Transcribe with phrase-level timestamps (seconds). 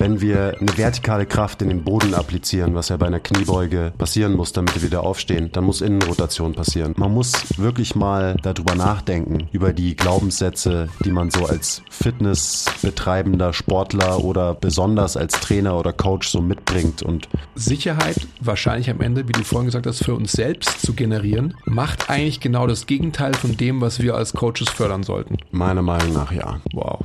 [0.00, 4.32] wenn wir eine vertikale Kraft in den Boden applizieren, was ja bei einer Kniebeuge passieren
[4.32, 6.94] muss, damit wir wieder aufstehen, dann muss Innenrotation passieren.
[6.96, 14.24] Man muss wirklich mal darüber nachdenken, über die Glaubenssätze, die man so als fitnessbetreibender Sportler
[14.24, 19.44] oder besonders als Trainer oder Coach so mitbringt und Sicherheit wahrscheinlich am Ende, wie du
[19.44, 23.82] vorhin gesagt hast, für uns selbst zu generieren, macht eigentlich genau das Gegenteil von dem,
[23.82, 25.36] was wir als Coaches fördern sollten.
[25.50, 26.60] meiner Meinung nach ja.
[26.72, 27.04] Wow.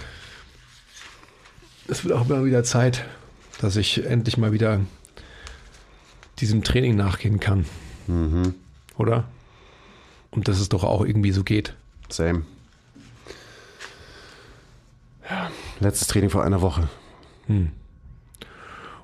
[1.87, 3.03] Es wird auch immer wieder Zeit,
[3.63, 4.81] dass ich endlich mal wieder
[6.39, 7.65] diesem Training nachgehen kann.
[8.07, 8.55] Mhm.
[8.97, 9.23] Oder?
[10.31, 11.73] Und dass es doch auch irgendwie so geht.
[12.09, 12.43] Same.
[15.29, 16.89] Ja, letztes Training vor einer Woche.
[17.47, 17.71] Und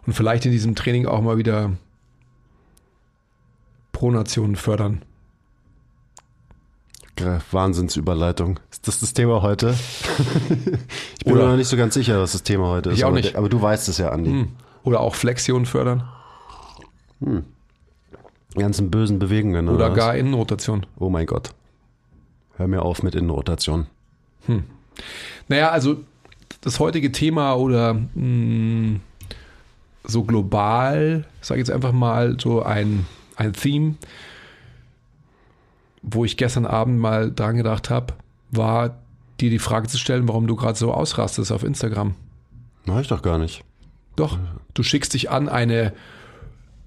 [0.09, 1.71] vielleicht in diesem Training auch mal wieder
[3.93, 5.03] Pronationen fördern.
[7.19, 8.59] Gra- Wahnsinnsüberleitung.
[8.71, 9.75] Ist das das Thema heute?
[11.19, 12.97] ich bin Oder- mir noch nicht so ganz sicher, was das Thema heute ist.
[12.97, 13.35] Ich auch aber, nicht.
[13.35, 14.29] aber du weißt es ja, Andi.
[14.31, 14.47] Hm.
[14.83, 16.03] Oder auch Flexion fördern.
[17.21, 19.67] Die ganzen bösen Bewegungen.
[19.69, 19.97] Oder was?
[19.97, 20.85] gar Innenrotation.
[20.97, 21.51] Oh mein Gott.
[22.57, 23.87] Hör mir auf mit Innenrotation.
[25.47, 25.97] Naja, also
[26.61, 28.99] das heutige Thema oder mh,
[30.05, 33.05] so global, sage ich jetzt einfach mal so ein,
[33.35, 33.95] ein Theme,
[36.01, 38.13] wo ich gestern Abend mal dran gedacht habe,
[38.51, 38.99] war
[39.39, 42.15] dir die Frage zu stellen, warum du gerade so ausrastest auf Instagram.
[42.85, 43.63] Mach ich doch gar nicht.
[44.15, 44.37] Doch,
[44.73, 45.93] du schickst dich an, eine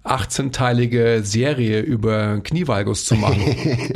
[0.04, 3.40] 18-teilige Serie über Knievalgus zu machen.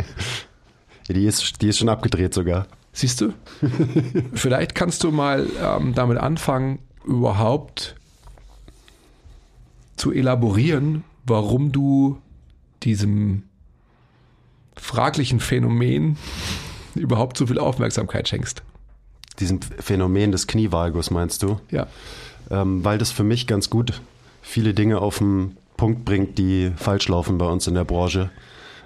[1.08, 2.66] Die, ist, die ist schon abgedreht sogar.
[2.92, 3.32] Siehst du?
[4.34, 7.94] Vielleicht kannst du mal ähm, damit anfangen, überhaupt
[9.94, 12.18] zu elaborieren, warum du
[12.82, 13.44] diesem
[14.76, 16.16] fraglichen Phänomen
[16.94, 18.62] überhaupt so viel Aufmerksamkeit schenkst.
[19.40, 21.60] Diesem Phänomen des Knievalgus meinst du?
[21.70, 21.86] Ja.
[22.50, 24.00] Ähm, weil das für mich ganz gut
[24.40, 28.30] viele Dinge auf den Punkt bringt, die falsch laufen bei uns in der Branche.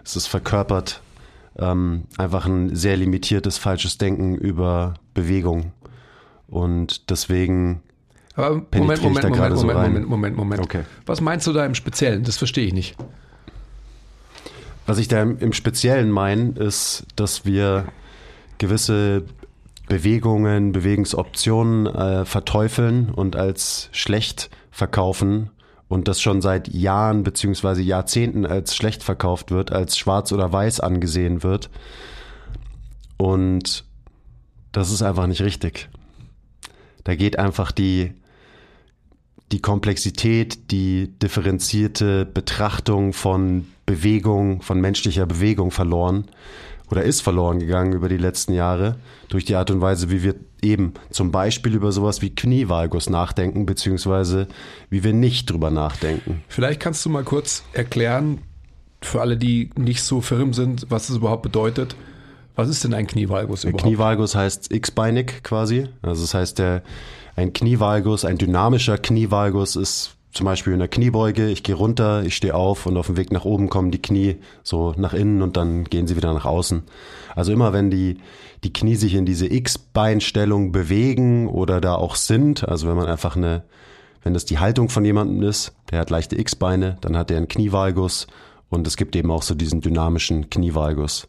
[0.05, 1.03] Es ist verkörpert
[1.59, 5.73] ähm, einfach ein sehr limitiertes falsches Denken über Bewegung.
[6.49, 7.83] Und deswegen,
[8.35, 9.87] Aber Moment, Moment, Moment, gerade so Moment?
[9.87, 10.63] Moment, Moment, Moment.
[10.63, 10.83] Okay.
[11.07, 12.25] Was meinst du da im Speziellen?
[12.25, 12.97] Das verstehe ich nicht.
[14.91, 17.87] Was ich da im, Speziellen meine, ist, dass wir
[18.59, 19.23] gewisse
[19.89, 25.51] Bewegungen, Bewegungsoptionen äh, verteufeln und als schlecht verkaufen
[25.87, 30.81] und das schon seit Jahren beziehungsweise Jahrzehnten als schlecht verkauft wird, als schwarz oder weiß
[30.81, 31.71] angesehen wird.
[33.17, 33.85] Und
[34.73, 35.89] das ist einfach nicht richtig.
[37.05, 38.15] Da geht einfach die,
[39.53, 46.27] die Komplexität, die differenzierte Betrachtung von Bewegung, von menschlicher Bewegung verloren
[46.91, 48.97] oder ist verloren gegangen über die letzten Jahre
[49.29, 53.67] durch die Art und Weise, wie wir eben zum Beispiel über sowas wie Knievalgus nachdenken,
[53.67, 54.49] beziehungsweise
[54.89, 56.43] wie wir nicht drüber nachdenken.
[56.49, 58.41] Vielleicht kannst du mal kurz erklären,
[59.03, 61.97] für alle, die nicht so firm sind, was es überhaupt bedeutet.
[62.55, 63.85] Was ist denn ein Knievalgus Ein überhaupt?
[63.85, 65.87] Knievalgus heißt x-beinig quasi.
[66.03, 66.83] Also das heißt, der,
[67.41, 72.37] ein Knievalgus, ein dynamischer Knievalgus ist zum Beispiel in der Kniebeuge, ich gehe runter, ich
[72.37, 75.57] stehe auf und auf dem Weg nach oben kommen die Knie so nach innen und
[75.57, 76.85] dann gehen sie wieder nach außen.
[77.35, 78.19] Also immer wenn die,
[78.63, 83.37] die Knie sich in diese X-Beinstellung bewegen oder da auch sind, also wenn man einfach
[83.37, 83.65] eine,
[84.23, 87.49] wenn das die Haltung von jemandem ist, der hat leichte X-Beine, dann hat er einen
[87.49, 88.29] Knievalgus
[88.69, 91.27] und es gibt eben auch so diesen dynamischen Knievalgus.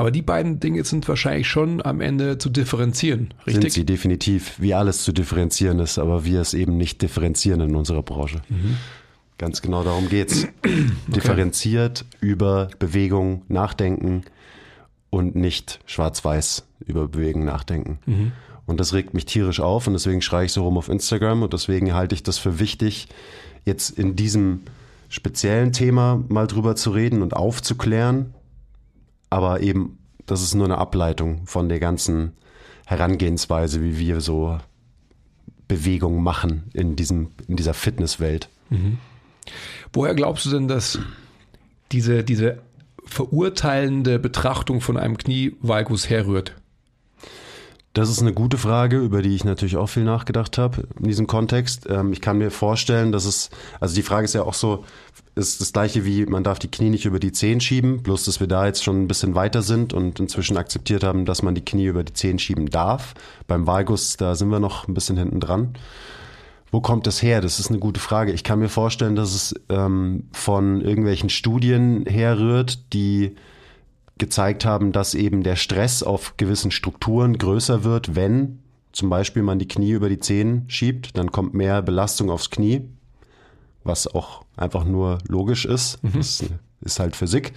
[0.00, 3.64] Aber die beiden Dinge sind wahrscheinlich schon am Ende zu differenzieren, richtig?
[3.64, 7.76] Sind sie definitiv, wie alles zu differenzieren ist, aber wir es eben nicht differenzieren in
[7.76, 8.40] unserer Branche.
[8.48, 8.78] Mhm.
[9.36, 10.46] Ganz genau darum geht's.
[10.62, 10.80] okay.
[11.08, 14.22] Differenziert über Bewegung nachdenken
[15.10, 17.98] und nicht schwarz-weiß über Bewegung nachdenken.
[18.06, 18.32] Mhm.
[18.64, 21.52] Und das regt mich tierisch auf und deswegen schreie ich so rum auf Instagram und
[21.52, 23.08] deswegen halte ich das für wichtig,
[23.66, 24.60] jetzt in diesem
[25.10, 28.32] speziellen Thema mal drüber zu reden und aufzuklären,
[29.30, 32.32] aber eben, das ist nur eine Ableitung von der ganzen
[32.86, 34.58] Herangehensweise, wie wir so
[35.68, 38.48] Bewegung machen in, diesem, in dieser Fitnesswelt.
[38.70, 38.98] Mhm.
[39.92, 40.98] Woher glaubst du denn, dass
[41.92, 42.58] diese, diese
[43.04, 46.56] verurteilende Betrachtung von einem Knievalgus herrührt?
[47.92, 51.26] Das ist eine gute Frage, über die ich natürlich auch viel nachgedacht habe in diesem
[51.26, 51.88] Kontext.
[51.90, 53.50] Ähm, ich kann mir vorstellen, dass es,
[53.80, 54.84] also die Frage ist ja auch so,
[55.34, 58.38] ist das gleiche wie, man darf die Knie nicht über die Zehen schieben, bloß dass
[58.38, 61.64] wir da jetzt schon ein bisschen weiter sind und inzwischen akzeptiert haben, dass man die
[61.64, 63.14] Knie über die Zehen schieben darf.
[63.48, 65.74] Beim Valgus, da sind wir noch ein bisschen hinten dran.
[66.70, 67.40] Wo kommt das her?
[67.40, 68.30] Das ist eine gute Frage.
[68.30, 73.34] Ich kann mir vorstellen, dass es ähm, von irgendwelchen Studien herrührt, die
[74.20, 78.60] gezeigt haben, dass eben der Stress auf gewissen Strukturen größer wird, wenn
[78.92, 82.82] zum Beispiel man die Knie über die Zehen schiebt, dann kommt mehr Belastung aufs Knie,
[83.82, 86.02] was auch einfach nur logisch ist.
[86.04, 86.12] Mhm.
[86.14, 86.44] Das
[86.82, 87.52] ist halt Physik.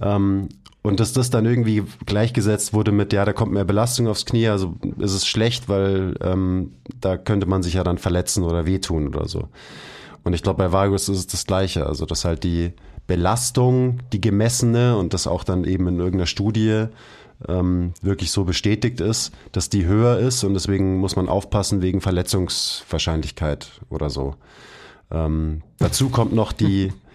[0.00, 0.48] Ähm,
[0.82, 4.48] und dass das dann irgendwie gleichgesetzt wurde mit, ja, da kommt mehr Belastung aufs Knie,
[4.48, 9.08] also ist es schlecht, weil ähm, da könnte man sich ja dann verletzen oder wehtun
[9.08, 9.48] oder so.
[10.24, 12.72] Und ich glaube, bei Vagus ist es das Gleiche, also dass halt die
[13.08, 16.86] Belastung, die gemessene und das auch dann eben in irgendeiner Studie
[17.48, 22.00] ähm, wirklich so bestätigt ist, dass die höher ist und deswegen muss man aufpassen wegen
[22.00, 24.36] Verletzungswahrscheinlichkeit oder so.
[25.10, 26.92] Ähm, dazu kommt noch die,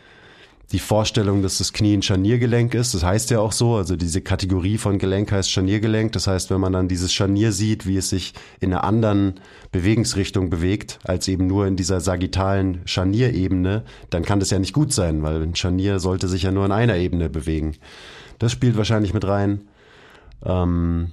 [0.73, 2.95] die Vorstellung, dass das Knie ein Scharniergelenk ist.
[2.95, 6.11] Das heißt ja auch so, also diese Kategorie von Gelenk heißt Scharniergelenk.
[6.13, 9.35] Das heißt, wenn man dann dieses Scharnier sieht, wie es sich in einer anderen
[9.71, 14.91] Bewegungsrichtung bewegt, als eben nur in dieser sagittalen Scharnierebene, dann kann das ja nicht gut
[14.91, 17.75] sein, weil ein Scharnier sollte sich ja nur in einer Ebene bewegen.
[18.39, 19.61] Das spielt wahrscheinlich mit rein.
[20.43, 21.11] Ähm,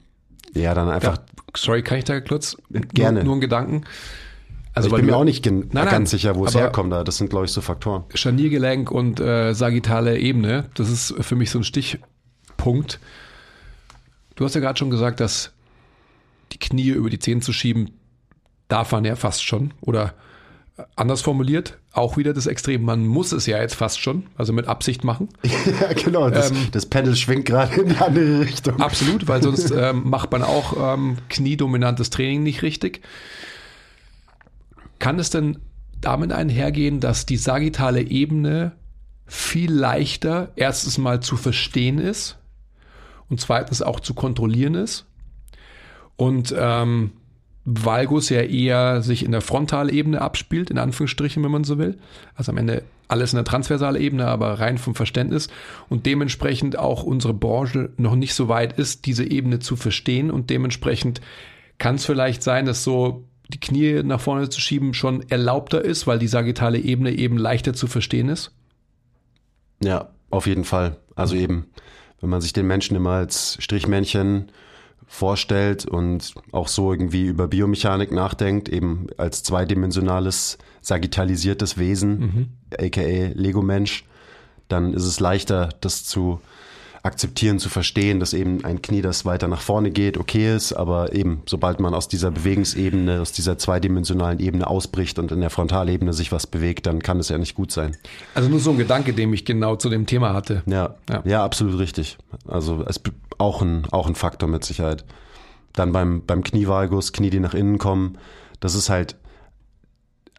[0.54, 1.18] ja, dann einfach.
[1.18, 1.24] Ja,
[1.54, 2.56] sorry, kann ich da kurz?
[2.70, 3.18] Gerne.
[3.18, 3.84] Nur, nur einen Gedanken.
[4.72, 6.92] Also, ich bin mir auch nicht nein, nein, ganz sicher, wo es herkommt.
[6.92, 7.02] Da.
[7.02, 8.04] Das sind, glaube ich, so Faktoren.
[8.14, 13.00] Scharniergelenk und äh, sagittale Ebene, das ist für mich so ein Stichpunkt.
[14.36, 15.52] Du hast ja gerade schon gesagt, dass
[16.52, 17.90] die Knie über die Zehen zu schieben,
[18.68, 19.74] darf man ja fast schon.
[19.80, 20.14] Oder
[20.76, 24.52] äh, anders formuliert, auch wieder das Extrem, man muss es ja jetzt fast schon, also
[24.52, 25.28] mit Absicht machen.
[25.42, 28.80] ja, genau, das, ähm, das Pendel schwingt gerade in die andere Richtung.
[28.80, 33.00] Absolut, weil sonst ähm, macht man auch ähm, kniedominantes Training nicht richtig.
[35.00, 35.58] Kann es denn
[36.00, 38.72] damit einhergehen, dass die sagittale Ebene
[39.26, 42.38] viel leichter erstens mal zu verstehen ist
[43.28, 45.06] und zweitens auch zu kontrollieren ist?
[46.16, 47.12] Und ähm,
[47.64, 51.98] Valgus ja eher sich in der Frontalebene abspielt, in Anführungsstrichen, wenn man so will.
[52.34, 55.48] Also am Ende alles in der transversalen Ebene, aber rein vom Verständnis
[55.88, 60.50] und dementsprechend auch unsere Branche noch nicht so weit ist, diese Ebene zu verstehen und
[60.50, 61.20] dementsprechend
[61.78, 66.06] kann es vielleicht sein, dass so die Knie nach vorne zu schieben schon erlaubter ist,
[66.06, 68.52] weil die sagittale Ebene eben leichter zu verstehen ist?
[69.82, 70.96] Ja, auf jeden Fall.
[71.14, 71.66] Also eben,
[72.20, 74.50] wenn man sich den Menschen immer als Strichmännchen
[75.06, 82.48] vorstellt und auch so irgendwie über Biomechanik nachdenkt, eben als zweidimensionales, sagittalisiertes Wesen, mhm.
[82.78, 84.04] aka Lego-Mensch,
[84.68, 86.40] dann ist es leichter, das zu
[87.02, 91.14] akzeptieren, zu verstehen, dass eben ein Knie, das weiter nach vorne geht, okay ist, aber
[91.14, 96.12] eben, sobald man aus dieser Bewegungsebene, aus dieser zweidimensionalen Ebene ausbricht und in der Frontalebene
[96.12, 97.96] sich was bewegt, dann kann es ja nicht gut sein.
[98.34, 100.62] Also nur so ein Gedanke, den ich genau zu dem Thema hatte.
[100.66, 102.18] Ja, ja, ja absolut richtig.
[102.46, 103.00] Also es
[103.38, 105.04] auch ein, auch ein Faktor mit Sicherheit.
[105.72, 108.18] Dann beim, beim Knievalgus, Knie, die nach innen kommen,
[108.60, 109.16] das ist halt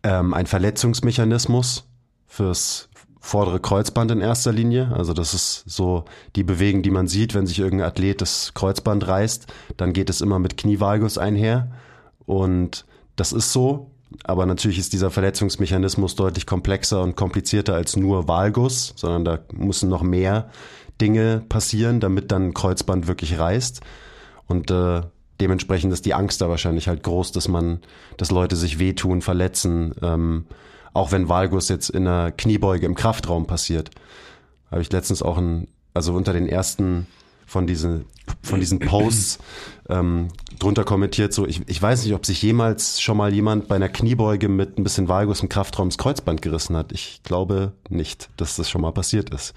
[0.04, 1.86] ähm, ein Verletzungsmechanismus
[2.28, 2.90] fürs,
[3.22, 4.92] vordere Kreuzband in erster Linie.
[4.94, 9.08] Also das ist so die Bewegung, die man sieht, wenn sich irgendein Athlet das Kreuzband
[9.08, 9.46] reißt,
[9.78, 11.72] dann geht es immer mit Knievalgus einher.
[12.26, 12.86] Und
[13.16, 13.92] das ist so.
[14.26, 19.88] Aber natürlich ist dieser Verletzungsmechanismus deutlich komplexer und komplizierter als nur Valgus, sondern da müssen
[19.88, 20.50] noch mehr
[21.00, 23.82] Dinge passieren, damit dann ein Kreuzband wirklich reißt.
[24.48, 25.02] Und äh,
[25.40, 27.80] dementsprechend ist die Angst da wahrscheinlich halt groß, dass man,
[28.18, 30.46] dass Leute sich wehtun, verletzen, ähm,
[30.94, 33.92] Auch wenn Valgus jetzt in einer Kniebeuge im Kraftraum passiert.
[34.70, 37.08] Habe ich letztens auch ein, also unter den ersten
[37.52, 38.06] von diesen,
[38.42, 39.40] von diesen Posts
[39.90, 43.76] ähm, drunter kommentiert, so ich, ich weiß nicht, ob sich jemals schon mal jemand bei
[43.76, 46.94] einer Kniebeuge mit ein bisschen Valgus im Kraftraum das Kreuzband gerissen hat.
[46.94, 49.54] Ich glaube nicht, dass das schon mal passiert ist.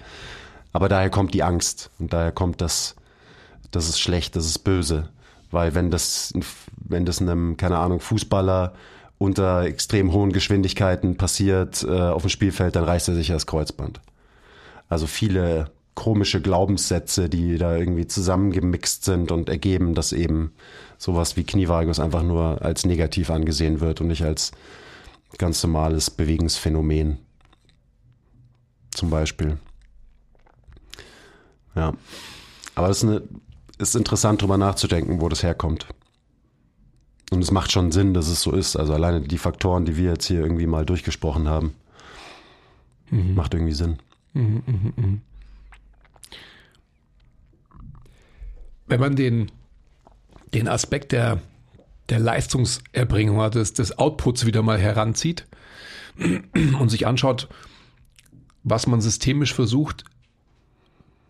[0.73, 2.95] Aber daher kommt die Angst und daher kommt das,
[3.71, 5.07] das ist schlecht, das ist böse.
[5.51, 6.33] Weil wenn das,
[6.75, 8.73] wenn das einem, keine Ahnung, Fußballer
[9.17, 14.01] unter extrem hohen Geschwindigkeiten passiert äh, auf dem Spielfeld, dann reißt er sich das Kreuzband.
[14.89, 20.51] Also viele komische Glaubenssätze, die da irgendwie zusammengemixt sind und ergeben, dass eben
[20.97, 24.51] sowas wie Knievalgus einfach nur als negativ angesehen wird und nicht als
[25.37, 27.17] ganz normales Bewegungsphänomen.
[28.91, 29.57] Zum Beispiel.
[31.75, 31.93] Ja.
[32.75, 33.21] Aber es ist, eine,
[33.77, 35.87] ist interessant, darüber nachzudenken, wo das herkommt.
[37.35, 38.77] Und es macht schon Sinn, dass es so ist.
[38.77, 41.75] Also alleine die Faktoren, die wir jetzt hier irgendwie mal durchgesprochen haben,
[43.11, 43.35] mhm.
[43.35, 43.97] macht irgendwie Sinn.
[44.33, 45.17] Mhm, mh, mh.
[48.87, 49.51] Wenn man den,
[50.53, 51.41] den Aspekt der,
[52.07, 55.45] der Leistungserbringung, also des, des Outputs wieder mal heranzieht
[56.79, 57.49] und sich anschaut,
[58.63, 60.05] was man systemisch versucht,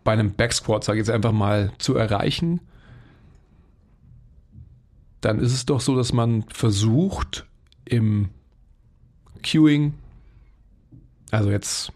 [0.03, 2.59] bei einem Backsquat, sage ich jetzt einfach mal, zu erreichen,
[5.25, 7.46] dann ist es doch so, dass man versucht,
[7.84, 8.29] im
[9.44, 9.94] Queuing,
[11.32, 11.91] also jetzt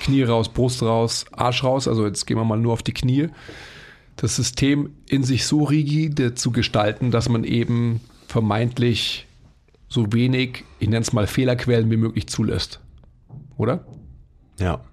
[0.00, 3.28] Knie raus, Brust raus, Arsch raus, also jetzt gehen wir mal nur auf die Knie,
[4.16, 9.26] das System in sich so rigide zu gestalten, dass man eben vermeintlich
[9.88, 12.80] so wenig, ich nenne es mal Fehlerquellen wie möglich zulässt.
[13.56, 13.84] Oder?
[14.60, 14.84] Ja.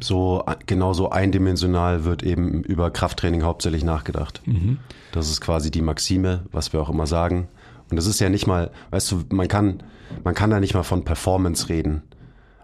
[0.00, 4.42] So genauso eindimensional wird eben über Krafttraining hauptsächlich nachgedacht.
[4.44, 4.78] Mhm.
[5.12, 7.48] Das ist quasi die Maxime, was wir auch immer sagen.
[7.90, 9.82] Und das ist ja nicht mal, weißt du, man kann,
[10.24, 12.02] man kann da nicht mal von Performance reden.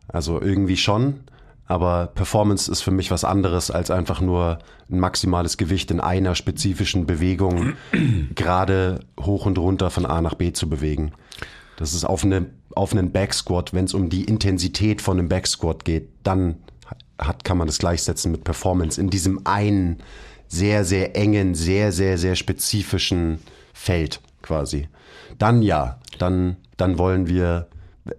[0.08, 1.20] Also irgendwie schon,
[1.66, 4.58] aber Performance ist für mich was anderes als einfach nur
[4.90, 7.74] ein maximales Gewicht in einer spezifischen Bewegung
[8.34, 11.12] gerade hoch und runter von A nach B zu bewegen.
[11.76, 15.84] Das ist auf, eine, auf einen Backsquat, wenn es um die Intensität von einem Backsquat
[15.84, 16.56] geht, dann
[17.18, 19.98] hat, kann man das gleichsetzen mit Performance in diesem einen
[20.48, 23.38] sehr, sehr engen, sehr, sehr, sehr spezifischen
[23.72, 24.88] Feld quasi.
[25.38, 27.68] Dann ja, dann, dann wollen wir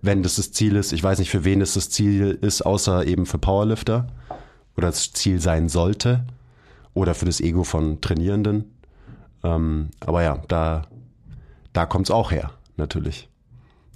[0.01, 0.93] wenn das das Ziel ist.
[0.93, 4.07] Ich weiß nicht, für wen es das Ziel ist, außer eben für Powerlifter
[4.77, 6.25] oder das Ziel sein sollte
[6.93, 8.71] oder für das Ego von Trainierenden.
[9.43, 10.83] Ähm, aber ja, da,
[11.73, 13.29] da kommt es auch her, natürlich.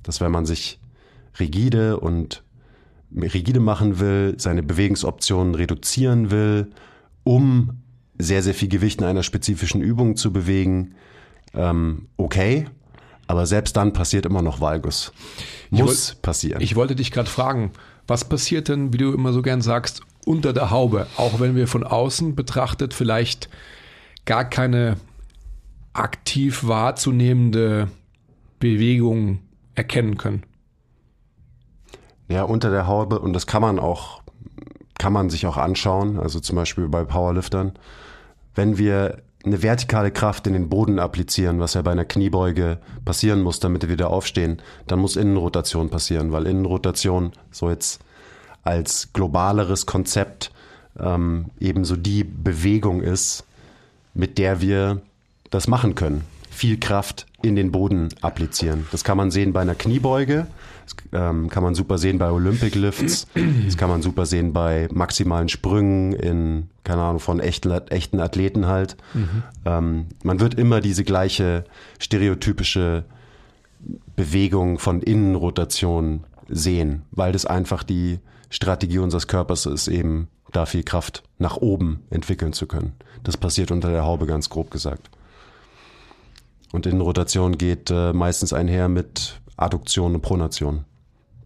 [0.04, 0.80] Dass wenn man sich
[1.40, 2.44] rigide und
[3.16, 6.72] rigide machen will, seine Bewegungsoptionen reduzieren will,
[7.24, 7.82] um
[8.18, 10.96] sehr, sehr viel Gewicht in einer spezifischen Übung zu bewegen,
[11.54, 12.68] ähm, okay.
[13.28, 15.12] Aber selbst dann passiert immer noch Valgus.
[15.70, 16.62] Muss wollt, passieren.
[16.62, 17.72] Ich wollte dich gerade fragen,
[18.08, 21.08] was passiert denn, wie du immer so gern sagst, unter der Haube?
[21.18, 23.50] Auch wenn wir von außen betrachtet vielleicht
[24.26, 24.98] gar keine
[25.92, 27.90] aktiv wahrzunehmende
[28.60, 29.40] Bewegung
[29.76, 30.44] erkennen können.
[32.28, 34.22] Ja, unter der Haube, und das kann man auch,
[34.98, 37.74] kann man sich auch anschauen, also zum Beispiel bei Powerliftern.
[38.54, 43.42] Wenn wir eine vertikale Kraft in den Boden applizieren, was ja bei einer Kniebeuge passieren
[43.42, 48.02] muss, damit wir wieder aufstehen, dann muss Innenrotation passieren, weil Innenrotation so jetzt
[48.64, 50.52] als globaleres Konzept
[51.00, 53.46] ähm, ebenso die Bewegung ist,
[54.14, 55.02] mit der wir
[55.50, 56.24] das machen können.
[56.50, 58.88] Viel Kraft in den Boden applizieren.
[58.92, 60.48] Das kann man sehen bei einer Kniebeuge,
[60.86, 63.28] das ähm, kann man super sehen bei Olympic Lifts,
[63.66, 68.68] das kann man super sehen bei maximalen Sprüngen in, keine Ahnung, von echten, echten Athleten
[68.68, 68.98] halt.
[69.14, 69.44] Mhm.
[69.66, 71.66] Ähm, man wird immer diese gleiche
[72.00, 73.06] stereotypische
[74.16, 80.84] Bewegung von Innenrotation sehen, weil das einfach die Strategie unseres Körpers ist, eben da viel
[80.84, 82.94] Kraft nach oben entwickeln zu können.
[83.24, 85.10] Das passiert unter der Haube ganz grob gesagt.
[86.72, 90.86] Und Innenrotation geht äh, meistens einher mit Adduktion und Pronation.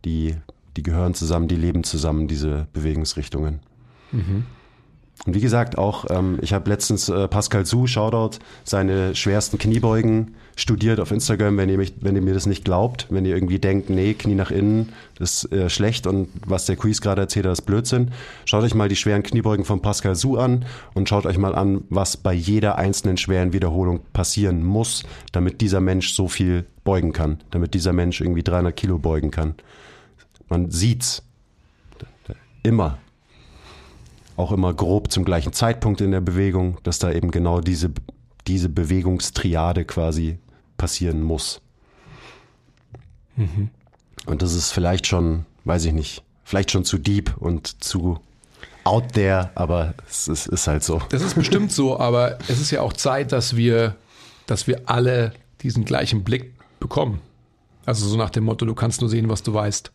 [0.03, 0.35] Die,
[0.75, 3.59] die gehören zusammen, die leben zusammen, diese Bewegungsrichtungen.
[4.11, 4.45] Mhm.
[5.25, 10.35] Und wie gesagt, auch, ähm, ich habe letztens äh, Pascal Su, Shoutout, seine schwersten Kniebeugen
[10.55, 13.59] studiert auf Instagram, wenn ihr, mich, wenn ihr mir das nicht glaubt, wenn ihr irgendwie
[13.59, 17.45] denkt, nee, Knie nach innen, das ist äh, schlecht und was der Quiz gerade erzählt
[17.45, 18.11] hat, ist Blödsinn.
[18.45, 21.83] Schaut euch mal die schweren Kniebeugen von Pascal Su an und schaut euch mal an,
[21.89, 27.39] was bei jeder einzelnen schweren Wiederholung passieren muss, damit dieser Mensch so viel beugen kann,
[27.51, 29.55] damit dieser Mensch irgendwie 300 Kilo beugen kann.
[30.49, 31.23] Man sieht's.
[32.63, 32.99] Immer.
[34.41, 37.91] Auch immer grob zum gleichen Zeitpunkt in der Bewegung, dass da eben genau diese,
[38.47, 40.39] diese Bewegungstriade quasi
[40.77, 41.61] passieren muss.
[43.35, 43.69] Mhm.
[44.25, 48.19] Und das ist vielleicht schon, weiß ich nicht, vielleicht schon zu deep und zu
[48.83, 50.99] out there, aber es ist, ist halt so.
[51.09, 53.95] Das ist bestimmt so, aber es ist ja auch Zeit, dass wir,
[54.47, 57.21] dass wir alle diesen gleichen Blick bekommen.
[57.85, 59.91] Also so nach dem Motto, du kannst nur sehen, was du weißt.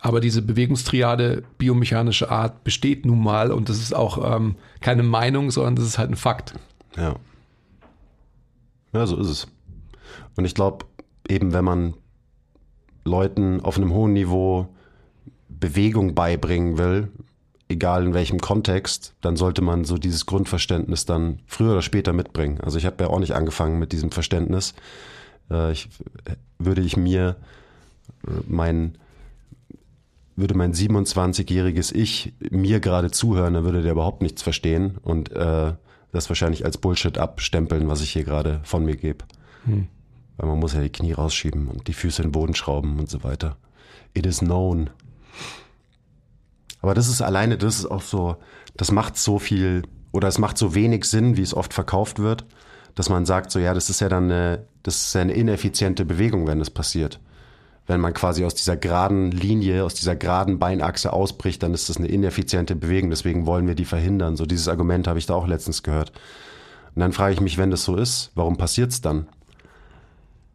[0.00, 5.50] Aber diese Bewegungstriade biomechanische Art besteht nun mal und das ist auch ähm, keine Meinung,
[5.50, 6.54] sondern das ist halt ein Fakt.
[6.96, 7.16] Ja.
[8.92, 9.48] Ja, so ist es.
[10.36, 10.86] Und ich glaube,
[11.28, 11.94] eben wenn man
[13.04, 14.68] Leuten auf einem hohen Niveau
[15.48, 17.08] Bewegung beibringen will,
[17.68, 22.60] egal in welchem Kontext, dann sollte man so dieses Grundverständnis dann früher oder später mitbringen.
[22.60, 24.74] Also ich habe ja auch nicht angefangen mit diesem Verständnis.
[25.50, 25.88] Äh, ich,
[26.58, 27.36] würde ich mir
[28.26, 28.98] äh, mein
[30.36, 35.72] würde mein 27-jähriges Ich mir gerade zuhören, dann würde der überhaupt nichts verstehen und äh,
[36.12, 39.24] das wahrscheinlich als Bullshit abstempeln, was ich hier gerade von mir gebe.
[39.64, 39.88] Hm.
[40.36, 43.08] Weil man muss ja die Knie rausschieben und die Füße in den Boden schrauben und
[43.08, 43.56] so weiter.
[44.12, 44.90] It is known.
[46.82, 48.36] Aber das ist alleine, das ist auch so,
[48.76, 52.44] das macht so viel oder es macht so wenig Sinn, wie es oft verkauft wird,
[52.94, 56.04] dass man sagt, so ja, das ist ja dann eine, das ist ja eine ineffiziente
[56.04, 57.20] Bewegung, wenn das passiert.
[57.86, 61.98] Wenn man quasi aus dieser geraden Linie, aus dieser geraden Beinachse ausbricht, dann ist das
[61.98, 63.10] eine ineffiziente Bewegung.
[63.10, 64.36] Deswegen wollen wir die verhindern.
[64.36, 66.12] So dieses Argument habe ich da auch letztens gehört.
[66.94, 69.28] Und dann frage ich mich, wenn das so ist, warum passiert es dann?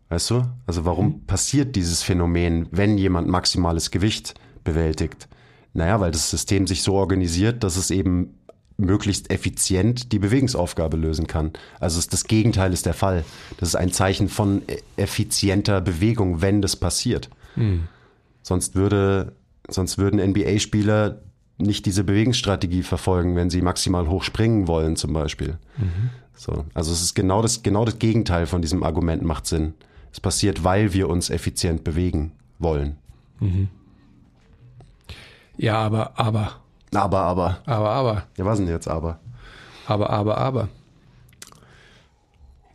[0.09, 0.43] Weißt du?
[0.67, 1.25] Also warum mhm.
[1.25, 4.33] passiert dieses Phänomen, wenn jemand maximales Gewicht
[4.65, 5.29] bewältigt?
[5.73, 8.35] Naja, weil das System sich so organisiert, dass es eben
[8.81, 11.51] möglichst effizient die Bewegungsaufgabe lösen kann.
[11.79, 13.23] Also das Gegenteil ist der Fall.
[13.57, 17.29] Das ist ein Zeichen von e-, effizienter Bewegung, wenn das passiert.
[17.55, 17.88] Mhm.
[18.41, 19.35] Sonst würde,
[19.69, 21.21] sonst würden NBA-Spieler
[21.57, 25.57] nicht diese Bewegungsstrategie verfolgen, wenn sie maximal hoch springen wollen, zum Beispiel.
[25.77, 26.09] Mhm.
[26.35, 26.65] So.
[26.73, 29.75] Also es ist genau das, genau das Gegenteil von diesem Argument macht Sinn.
[30.11, 32.97] Es passiert, weil wir uns effizient bewegen wollen.
[33.39, 33.69] Mhm.
[35.57, 36.61] Ja, aber, aber.
[36.93, 37.60] Aber, aber.
[37.65, 38.24] Aber, aber.
[38.38, 39.19] Ja, was denn jetzt aber?
[39.88, 40.69] Aber, aber, aber.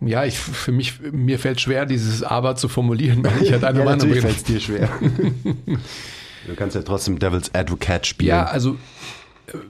[0.00, 3.78] Ja, ich, für mich, mir fällt schwer, dieses Aber zu formulieren, weil ich halt eine
[3.78, 4.20] ja, Meinung bin.
[4.20, 4.88] fällt dir schwer.
[6.46, 8.28] du kannst ja trotzdem Devil's Advocate spielen.
[8.28, 8.76] Ja, also,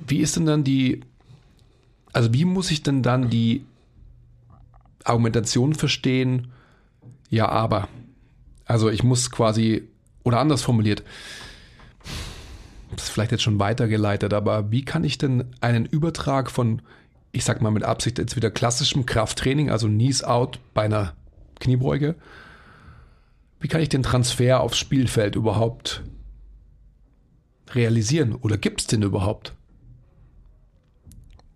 [0.06, 1.00] wie ist denn dann die,
[2.12, 3.64] also wie muss ich denn dann die
[5.04, 6.48] Argumentation verstehen,
[7.30, 7.88] ja, aber.
[8.64, 9.88] Also ich muss quasi,
[10.24, 11.04] oder anders formuliert,
[12.96, 16.82] das ist vielleicht jetzt schon weitergeleitet, aber wie kann ich denn einen Übertrag von,
[17.32, 21.14] ich sag mal mit Absicht jetzt wieder klassischem Krafttraining, also Knees out bei einer
[21.60, 22.14] Kniebeuge,
[23.60, 26.02] wie kann ich den Transfer aufs Spielfeld überhaupt
[27.74, 28.34] realisieren?
[28.34, 29.54] Oder gibt es den überhaupt?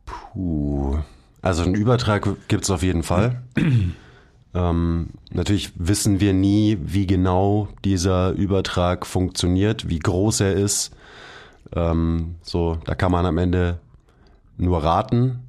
[0.06, 0.98] Puh.
[1.42, 3.42] Also einen Übertrag gibt es auf jeden Fall.
[4.52, 10.90] Ähm, natürlich wissen wir nie, wie genau dieser Übertrag funktioniert, wie groß er ist.
[11.74, 13.78] Ähm, so, da kann man am Ende
[14.56, 15.40] nur raten,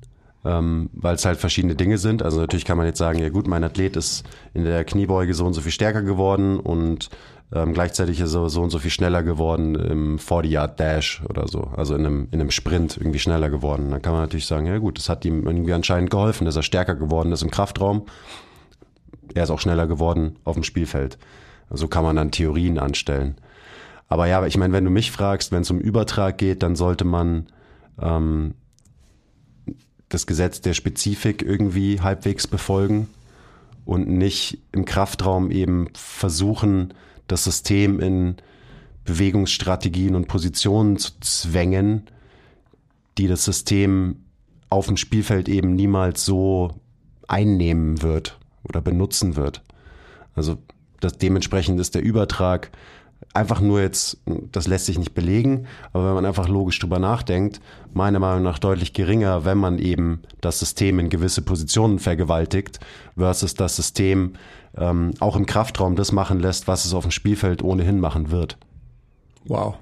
[0.46, 2.24] ähm, weil es halt verschiedene Dinge sind.
[2.24, 5.46] Also natürlich kann man jetzt sagen, ja gut, mein Athlet ist in der Kniebeuge so
[5.46, 7.10] und so viel stärker geworden und
[7.54, 11.96] ähm, gleichzeitig ist er so und so viel schneller geworden im 40-Yard-Dash oder so, also
[11.96, 13.92] in einem, in einem Sprint irgendwie schneller geworden.
[13.92, 16.64] Dann kann man natürlich sagen, ja gut, das hat ihm irgendwie anscheinend geholfen, dass er
[16.64, 18.06] stärker geworden ist im Kraftraum
[19.36, 21.18] er ist auch schneller geworden auf dem Spielfeld.
[21.70, 23.36] So kann man dann Theorien anstellen.
[24.12, 27.06] Aber ja, ich meine, wenn du mich fragst, wenn es um Übertrag geht, dann sollte
[27.06, 27.48] man
[27.98, 28.56] ähm,
[30.10, 33.08] das Gesetz der Spezifik irgendwie halbwegs befolgen
[33.86, 36.94] und nicht im Kraftraum eben versuchen,
[37.28, 38.36] das System in
[39.06, 42.04] Bewegungsstrategien und Positionen zu zwängen,
[43.18, 44.26] die das System
[44.68, 46.82] auf dem Spielfeld eben niemals so
[47.30, 49.64] einnehmen wird oder benutzen wird.
[50.36, 50.58] Also
[51.00, 52.72] das, dementsprechend ist der Übertrag
[53.34, 54.18] einfach nur jetzt,
[54.52, 57.62] das lässt sich nicht belegen, aber wenn man einfach logisch drüber nachdenkt,
[57.94, 62.80] meiner Meinung nach deutlich geringer, wenn man eben das System in gewisse Positionen vergewaltigt,
[63.18, 64.34] versus das System
[64.76, 68.58] ähm, auch im Kraftraum das machen lässt, was es auf dem Spielfeld ohnehin machen wird.
[69.46, 69.76] Wow.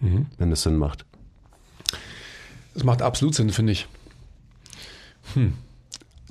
[0.00, 0.26] Mhm.
[0.38, 1.04] Wenn es Sinn macht.
[2.74, 3.86] Es macht absolut Sinn, finde ich.
[5.34, 5.54] Hm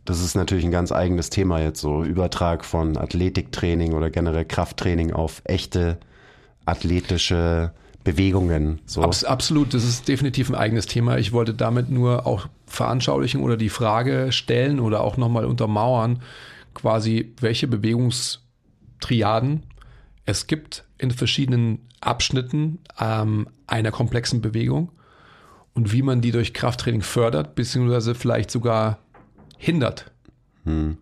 [0.06, 5.14] das ist natürlich ein ganz eigenes Thema jetzt, so Übertrag von Athletiktraining oder generell Krafttraining
[5.14, 6.00] auf echte
[6.66, 7.72] athletische
[8.04, 8.82] Bewegungen.
[8.86, 9.04] So.
[9.04, 11.18] Abs absolut, das ist definitiv ein eigenes Thema.
[11.18, 16.22] Ich wollte damit nur auch veranschaulichen oder die Frage stellen oder auch nochmal untermauern,
[16.74, 19.64] quasi welche Bewegungstriaden
[20.26, 24.92] es gibt in verschiedenen Abschnitten ähm, einer komplexen Bewegung
[25.74, 29.00] und wie man die durch Krafttraining fördert, beziehungsweise vielleicht sogar
[29.62, 30.12] hindert.
[30.64, 30.98] Hm.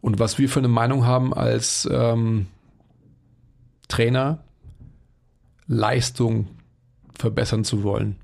[0.00, 2.46] Und was wir für eine Meinung haben als, ähm,
[3.88, 4.44] Trainer
[5.66, 6.48] Leistung
[7.18, 8.16] verbessern zu wollen.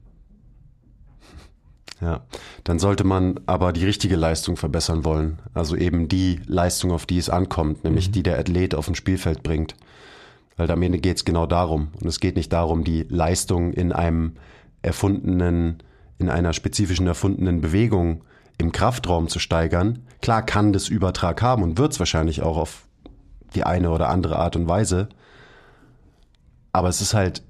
[2.00, 2.24] Ja,
[2.64, 5.38] dann sollte man aber die richtige Leistung verbessern wollen.
[5.54, 8.12] Also eben die Leistung, auf die es ankommt, nämlich mhm.
[8.12, 9.74] die der Athlet auf dem Spielfeld bringt.
[10.56, 11.88] Weil am Ende geht es genau darum.
[12.00, 14.34] Und es geht nicht darum, die Leistung in einem
[14.82, 15.82] erfundenen,
[16.18, 18.24] in einer spezifischen erfundenen Bewegung
[18.58, 20.06] im Kraftraum zu steigern.
[20.22, 22.86] Klar kann das Übertrag haben und wird es wahrscheinlich auch auf
[23.54, 25.08] die eine oder andere Art und Weise.
[26.72, 27.42] Aber es ist halt,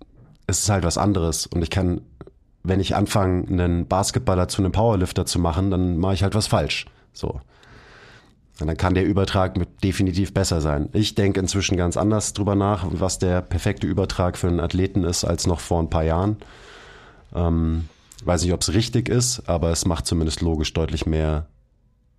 [0.47, 1.47] es ist halt was anderes.
[1.47, 2.03] Und ich kann,
[2.63, 6.47] wenn ich anfange, einen Basketballer zu einem Powerlifter zu machen, dann mache ich halt was
[6.47, 6.87] falsch.
[7.13, 7.41] So.
[8.61, 10.89] Und dann kann der Übertrag mit definitiv besser sein.
[10.93, 15.25] Ich denke inzwischen ganz anders drüber nach, was der perfekte Übertrag für einen Athleten ist,
[15.25, 16.37] als noch vor ein paar Jahren.
[17.35, 17.89] Ähm,
[18.27, 21.49] weiß nicht, ob es richtig ist, aber es macht zumindest logisch deutlich mehr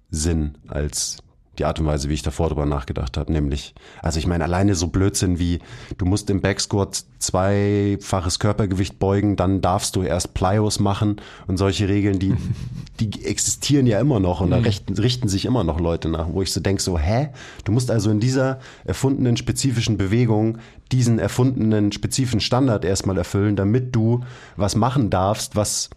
[0.10, 1.18] Sinn als
[1.60, 4.76] die Art und Weise, wie ich davor drüber nachgedacht habe, nämlich, also ich meine, alleine
[4.76, 5.60] so Blödsinn wie,
[5.98, 11.88] du musst im Backsquat zweifaches Körpergewicht beugen, dann darfst du erst Plyos machen und solche
[11.88, 12.36] Regeln, die,
[13.00, 14.64] die existieren ja immer noch und da mhm.
[14.64, 17.30] richten, richten sich immer noch Leute nach, wo ich so denke, so, hä?
[17.64, 20.60] Du musst also in dieser erfundenen spezifischen Bewegung
[20.92, 24.22] diesen erfundenen spezifischen Standard erstmal erfüllen, damit du
[24.56, 25.90] was machen darfst, was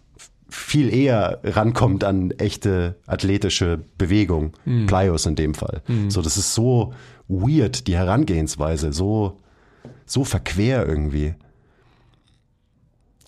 [0.49, 4.53] viel eher rankommt an echte athletische Bewegung.
[4.65, 4.87] Mhm.
[4.87, 5.81] Plyos in dem Fall.
[5.87, 6.09] Mhm.
[6.09, 6.93] So, das ist so
[7.27, 9.39] weird, die Herangehensweise, so,
[10.05, 11.35] so verquer irgendwie.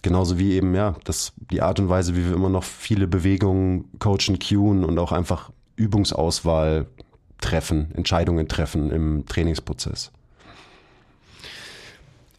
[0.01, 3.86] Genauso wie eben, ja, das, die Art und Weise, wie wir immer noch viele Bewegungen
[3.99, 6.88] coachen, cueen und auch einfach Übungsauswahl
[7.39, 10.12] treffen, Entscheidungen treffen im Trainingsprozess.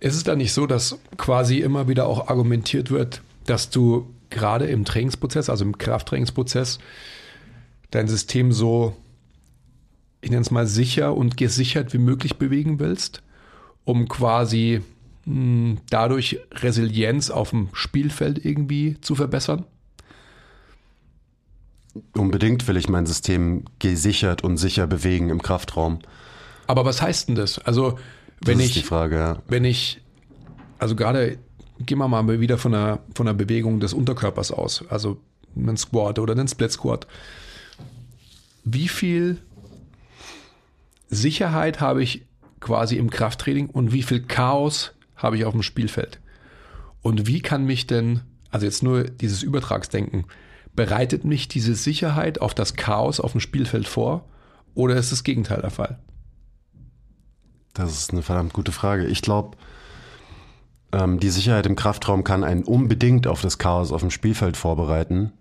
[0.01, 4.67] Ist es da nicht so, dass quasi immer wieder auch argumentiert wird, dass du gerade
[4.67, 6.79] im Trainingsprozess, also im Krafttrainingsprozess,
[7.91, 8.97] dein System so,
[10.21, 13.23] ich nenne es mal sicher und gesichert wie möglich bewegen willst,
[13.85, 14.83] um quasi
[15.25, 19.67] mh, hm, dadurch Resilienz auf dem Spielfeld irgendwie zu verbessern?
[22.15, 25.99] Unbedingt will ich mein System gesichert und sicher bewegen im Kraftraum.
[26.67, 27.59] Aber was heißt denn das?
[27.59, 27.99] Also,
[28.41, 29.43] wenn das ist ich, die Frage, ja.
[29.49, 30.01] wenn ich,
[30.79, 31.39] also gerade
[31.87, 35.21] gehen wir mal wieder von der, von der Bewegung des Unterkörpers aus, also
[35.57, 37.07] einen Squat oder einen Split Squat.
[38.65, 39.39] Wie viel
[41.09, 42.27] Sicherheit habe ich
[42.61, 46.21] quasi im Krafttraining und wie viel Chaos habe ich auf dem Spielfeld?
[47.03, 50.25] Und wie kann mich denn, also jetzt nur dieses Übertragsdenken,
[50.75, 54.25] bereitet mich diese Sicherheit auf das Chaos auf dem Spielfeld vor
[54.75, 55.99] oder ist das Gegenteil der Fall?
[57.75, 59.07] Das ist eine verdammt gute Frage.
[59.07, 59.57] Ich glaube,
[60.93, 65.33] ähm, die Sicherheit im Kraftraum kann einen unbedingt auf das Chaos auf dem Spielfeld vorbereiten,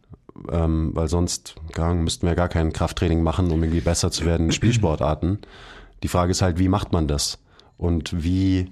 [0.51, 4.47] ähm, weil sonst gar, müssten wir gar kein Krafttraining machen, um irgendwie besser zu werden
[4.47, 5.39] in Spielsportarten.
[6.03, 7.39] Die Frage ist halt, wie macht man das?
[7.77, 8.71] Und wie,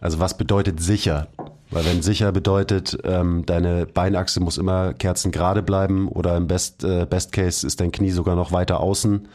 [0.00, 1.28] also was bedeutet sicher?
[1.70, 7.06] Weil wenn sicher bedeutet, ähm, deine Beinachse muss immer kerzengerade bleiben oder im Best, äh,
[7.08, 9.28] Best Case ist dein Knie sogar noch weiter außen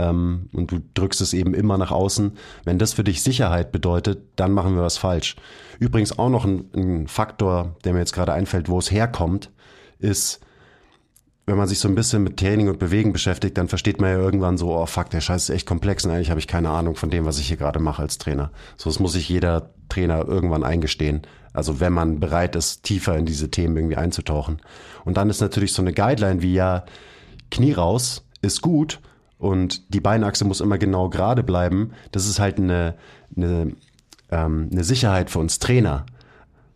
[0.00, 2.32] ähm, und du drückst es eben immer nach außen.
[2.64, 5.36] Wenn das für dich Sicherheit bedeutet, dann machen wir was falsch.
[5.78, 9.50] Übrigens auch noch ein, ein Faktor, der mir jetzt gerade einfällt, wo es herkommt,
[9.98, 10.40] ist,
[11.46, 14.18] wenn man sich so ein bisschen mit Training und Bewegen beschäftigt, dann versteht man ja
[14.18, 16.94] irgendwann so, oh fuck, der Scheiß ist echt komplex und eigentlich habe ich keine Ahnung
[16.94, 18.52] von dem, was ich hier gerade mache als Trainer.
[18.76, 21.22] So, das muss sich jeder Trainer irgendwann eingestehen.
[21.52, 24.62] Also wenn man bereit ist, tiefer in diese Themen irgendwie einzutauchen.
[25.04, 26.84] Und dann ist natürlich so eine Guideline wie ja,
[27.50, 29.00] Knie raus ist gut,
[29.40, 31.92] und die Beinachse muss immer genau gerade bleiben.
[32.12, 32.94] Das ist halt eine,
[33.34, 33.72] eine,
[34.30, 36.04] ähm, eine Sicherheit für uns Trainer.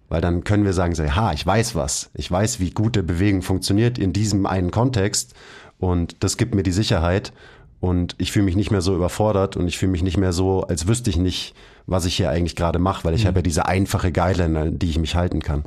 [0.09, 2.11] Weil dann können wir sagen, so, ha, ich weiß was.
[2.15, 5.35] Ich weiß, wie gute Bewegung funktioniert in diesem einen Kontext.
[5.79, 7.35] Und das gibt mir die Sicherheit.
[7.81, 10.63] Und ich fühle mich nicht mehr so überfordert und ich fühle mich nicht mehr so,
[10.63, 11.55] als wüsste ich nicht,
[11.87, 13.29] was ich hier eigentlich gerade mache, weil ich mhm.
[13.29, 15.65] habe ja diese einfache Guideline, an die ich mich halten kann.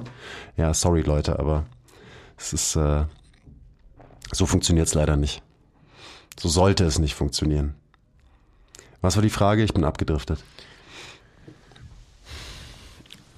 [0.56, 1.66] Ja, sorry Leute, aber
[2.38, 3.04] es ist äh,
[4.32, 5.44] so funktioniert es leider nicht.
[6.40, 7.74] So sollte es nicht funktionieren.
[9.02, 9.64] Was war die Frage?
[9.64, 10.44] Ich bin abgedriftet.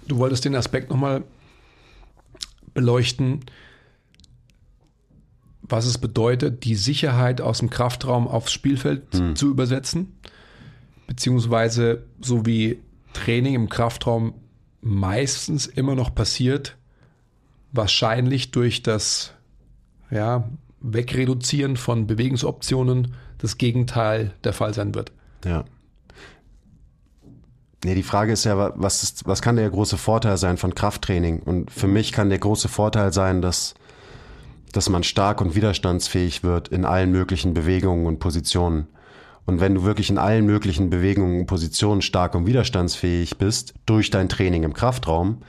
[0.08, 1.24] Du wolltest den Aspekt nochmal
[2.74, 3.46] beleuchten,
[5.62, 9.36] was es bedeutet, die Sicherheit aus dem Kraftraum aufs Spielfeld hm.
[9.36, 10.18] zu übersetzen,
[11.06, 12.80] beziehungsweise so wie
[13.14, 14.34] Training im Kraftraum
[14.82, 16.78] meistens immer noch passiert,
[17.72, 19.34] wahrscheinlich durch das
[20.10, 20.50] ja,
[20.82, 25.12] Wegreduzieren von Bewegungsoptionen das Gegenteil der Fall sein wird.
[25.46, 25.66] Ja.
[27.84, 31.40] Nee, die Frage ist ja, was, ist, was kann der große Vorteil sein von Krafttraining?
[31.40, 33.74] Und für mich kann der große Vorteil sein, dass,
[34.74, 38.88] dass man stark und widerstandsfähig wird in allen möglichen Bewegungen und Positionen.
[39.46, 44.10] Und wenn du wirklich in allen möglichen Bewegungen und Positionen stark und widerstandsfähig bist, durch
[44.10, 45.40] dein Training im Kraftraum,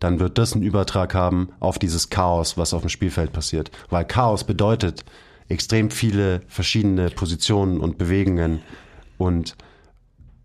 [0.00, 3.70] dann wird das einen Übertrag haben auf dieses Chaos, was auf dem Spielfeld passiert.
[3.90, 5.04] Weil Chaos bedeutet
[5.48, 8.60] extrem viele verschiedene Positionen und Bewegungen
[9.18, 9.56] und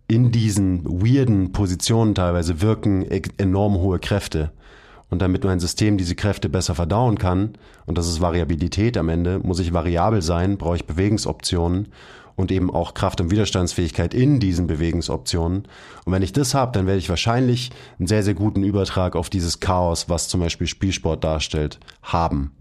[0.08, 4.52] in diesen weirden Positionen teilweise wirken e- enorm hohe Kräfte.
[5.08, 9.38] Und damit mein System diese Kräfte besser verdauen kann, und das ist Variabilität am Ende,
[9.38, 11.88] muss ich variabel sein, brauche ich Bewegungsoptionen
[12.36, 15.66] und eben auch Kraft- und Widerstandsfähigkeit in diesen Bewegungsoptionen.
[16.04, 19.30] Und wenn ich das habe, dann werde ich wahrscheinlich einen sehr, sehr guten Übertrag auf
[19.30, 22.52] dieses Chaos, was zum Beispiel Spielsport darstellt, haben.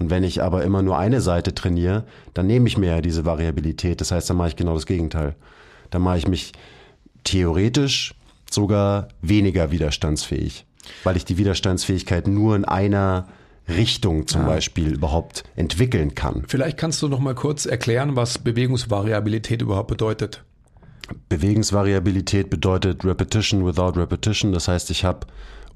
[0.00, 3.24] Und wenn ich aber immer nur eine Seite trainiere, dann nehme ich mir ja diese
[3.24, 4.00] Variabilität.
[4.00, 5.34] Das heißt, dann mache ich genau das Gegenteil.
[5.90, 6.52] Dann mache ich mich
[7.24, 8.14] theoretisch
[8.50, 10.66] sogar weniger widerstandsfähig,
[11.04, 13.28] weil ich die Widerstandsfähigkeit nur in einer
[13.68, 14.46] Richtung zum ja.
[14.48, 16.44] Beispiel überhaupt entwickeln kann.
[16.48, 20.44] Vielleicht kannst du noch mal kurz erklären, was Bewegungsvariabilität überhaupt bedeutet.
[21.28, 24.52] Bewegungsvariabilität bedeutet Repetition without Repetition.
[24.52, 25.26] Das heißt, ich habe,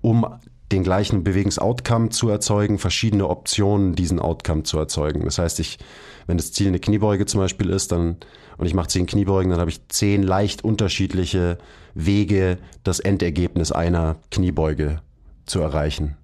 [0.00, 0.26] um
[0.70, 5.24] den gleichen Bewegungsoutcome zu erzeugen, verschiedene Optionen, diesen Outcome zu erzeugen.
[5.24, 5.78] Das heißt, ich,
[6.26, 8.16] wenn das Ziel eine Kniebeuge zum Beispiel ist, dann
[8.58, 11.58] und ich mache zehn Kniebeugen, dann habe ich zehn leicht unterschiedliche
[11.94, 15.00] Wege, das Endergebnis einer Kniebeuge
[15.46, 16.16] zu erreichen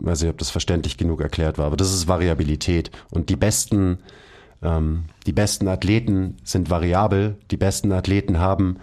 [0.00, 2.90] weiß nicht, ob das verständlich genug erklärt war, aber das ist Variabilität.
[3.10, 3.98] Und die besten,
[4.62, 7.36] ähm, die besten Athleten sind variabel.
[7.50, 8.78] Die besten Athleten haben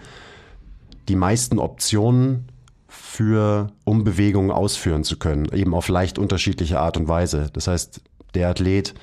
[1.08, 2.46] die meisten Optionen
[2.88, 7.50] für, um Bewegungen ausführen zu können, eben auf leicht unterschiedliche Art und Weise.
[7.52, 8.00] Das heißt,
[8.34, 8.94] der Athlet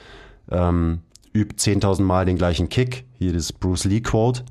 [0.49, 0.99] ähm,
[1.33, 4.43] übt 10.000 Mal den gleichen Kick, hier das Bruce Lee Quote,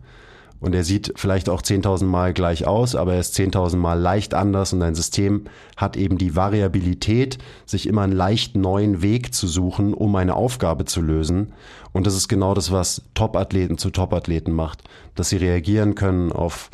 [0.60, 4.34] und er sieht vielleicht auch 10.000 Mal gleich aus, aber er ist 10.000 Mal leicht
[4.34, 5.44] anders und dein System
[5.76, 10.84] hat eben die Variabilität, sich immer einen leicht neuen Weg zu suchen, um eine Aufgabe
[10.84, 11.52] zu lösen.
[11.92, 16.70] Und das ist genau das, was Top-Athleten zu Top-Athleten macht, dass sie reagieren können auf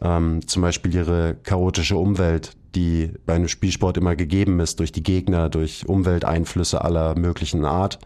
[0.00, 5.02] ähm, zum Beispiel ihre chaotische Umwelt, die bei einem Spielsport immer gegeben ist, durch die
[5.02, 7.98] Gegner, durch Umwelteinflüsse aller möglichen Art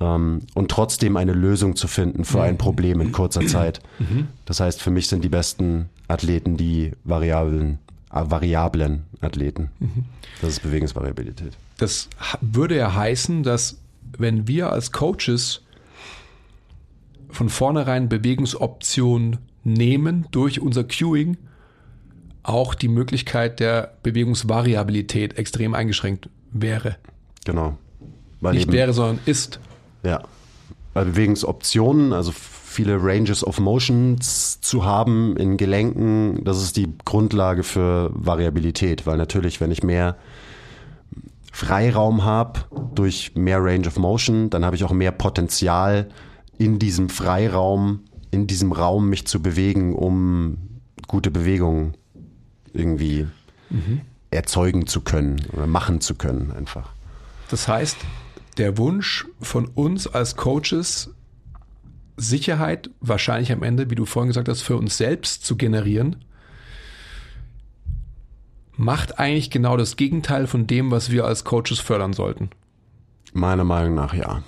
[0.00, 3.80] ähm, und trotzdem eine Lösung zu finden für ein Problem in kurzer Zeit.
[3.98, 4.28] Mhm.
[4.44, 7.78] Das heißt, für mich sind die besten Athleten die variablen,
[8.12, 9.70] äh, variablen Athleten.
[9.78, 10.04] Mhm.
[10.40, 11.56] Das ist Bewegungsvariabilität.
[11.78, 12.08] Das
[12.40, 13.78] würde ja heißen, dass
[14.16, 15.62] wenn wir als Coaches
[17.30, 21.36] von vornherein Bewegungsoptionen nehmen durch unser Cueing,
[22.42, 26.96] auch die Möglichkeit der Bewegungsvariabilität extrem eingeschränkt wäre.
[27.44, 27.78] Genau.
[28.40, 29.58] Weil Nicht wäre, sondern ist.
[30.04, 30.22] Ja.
[30.92, 37.62] Bei Bewegungsoptionen, also viele Ranges of Motions zu haben in Gelenken, das ist die Grundlage
[37.62, 40.16] für Variabilität, weil natürlich, wenn ich mehr
[41.52, 42.64] Freiraum habe
[42.94, 46.08] durch mehr Range of Motion, dann habe ich auch mehr Potenzial
[46.58, 50.58] in diesem Freiraum, in diesem Raum mich zu bewegen, um
[51.06, 51.94] gute Bewegungen
[52.72, 53.28] irgendwie
[53.70, 54.00] mhm.
[54.30, 56.90] erzeugen zu können oder machen zu können einfach.
[57.50, 57.98] Das heißt,
[58.56, 61.10] der Wunsch von uns als Coaches,
[62.16, 66.24] Sicherheit wahrscheinlich am Ende, wie du vorhin gesagt hast, für uns selbst zu generieren,
[68.76, 72.50] macht eigentlich genau das Gegenteil von dem, was wir als Coaches fördern sollten.
[73.32, 74.42] Meiner Meinung nach ja.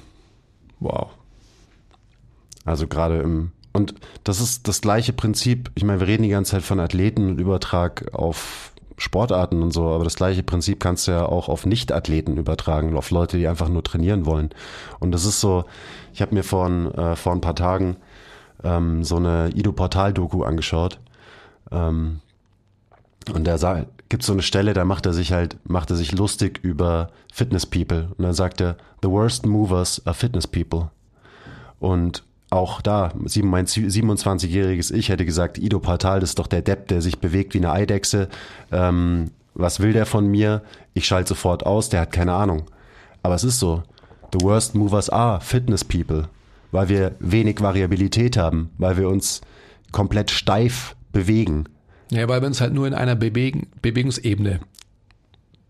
[0.79, 1.11] Wow.
[2.65, 5.71] Also gerade im und das ist das gleiche Prinzip.
[5.75, 9.89] Ich meine, wir reden die ganze Zeit von Athleten und Übertrag auf Sportarten und so,
[9.89, 13.69] aber das gleiche Prinzip kannst du ja auch auf Nicht-Athleten übertragen, auf Leute, die einfach
[13.69, 14.51] nur trainieren wollen.
[15.01, 15.65] Und das ist so,
[16.15, 17.97] ich habe mir vor, äh, vor ein paar Tagen
[18.65, 20.99] ähm, so eine Ido-Portal-Doku angeschaut.
[21.71, 22.21] Ähm,
[23.33, 26.61] und da gibt so eine Stelle, da macht er sich halt, macht er sich lustig
[26.63, 28.09] über Fitness People.
[28.17, 30.91] Und dann sagt er, the worst movers are Fitness People.
[31.81, 36.89] Und auch da, mein 27-jähriges Ich hätte gesagt, Ido Portal, das ist doch der Depp,
[36.89, 38.29] der sich bewegt wie eine Eidechse.
[38.71, 40.63] Ähm, was will der von mir?
[40.95, 42.65] Ich schalte sofort aus, der hat keine Ahnung.
[43.23, 43.83] Aber es ist so.
[44.33, 46.29] The worst movers are fitness people,
[46.73, 49.41] weil wir wenig Variabilität haben, weil wir uns
[49.93, 51.65] komplett steif bewegen.
[52.11, 54.61] Ja, weil wir uns halt nur in einer Bewegen, Bewegungsebene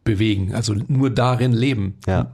[0.04, 1.98] bewegen, also nur darin leben.
[2.06, 2.32] Ja.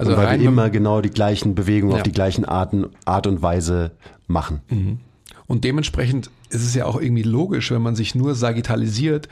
[0.00, 1.98] Also und weil wir immer genau die gleichen Bewegungen ja.
[1.98, 3.90] auf die gleichen Arten, Art und Weise
[4.26, 4.62] machen.
[4.70, 4.98] Mhm.
[5.46, 9.28] Und dementsprechend ist es ja auch irgendwie logisch, wenn man sich nur sagittalisiert,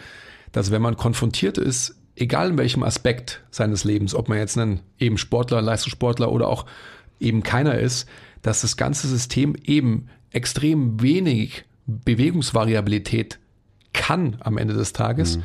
[0.52, 4.80] dass wenn man konfrontiert ist, egal in welchem Aspekt seines Lebens, ob man jetzt ein
[4.98, 6.66] eben Sportler, Leistungssportler oder auch
[7.18, 8.06] eben keiner ist,
[8.42, 13.38] dass das ganze System eben extrem wenig Bewegungsvariabilität
[13.94, 15.42] kann am Ende des Tages, mhm.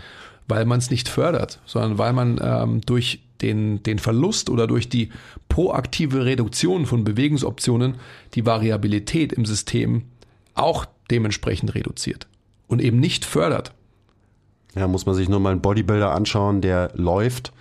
[0.50, 4.90] weil man es nicht fördert, sondern weil man ähm, durch den, den Verlust oder durch
[4.90, 5.10] die
[5.50, 7.96] proaktive Reduktion von Bewegungsoptionen
[8.34, 10.04] die Variabilität im System
[10.56, 12.28] auch dementsprechend reduziert
[12.68, 13.74] und eben nicht fördert.
[14.76, 17.54] Ja, muss man sich nur mal einen Bodybuilder anschauen, der läuft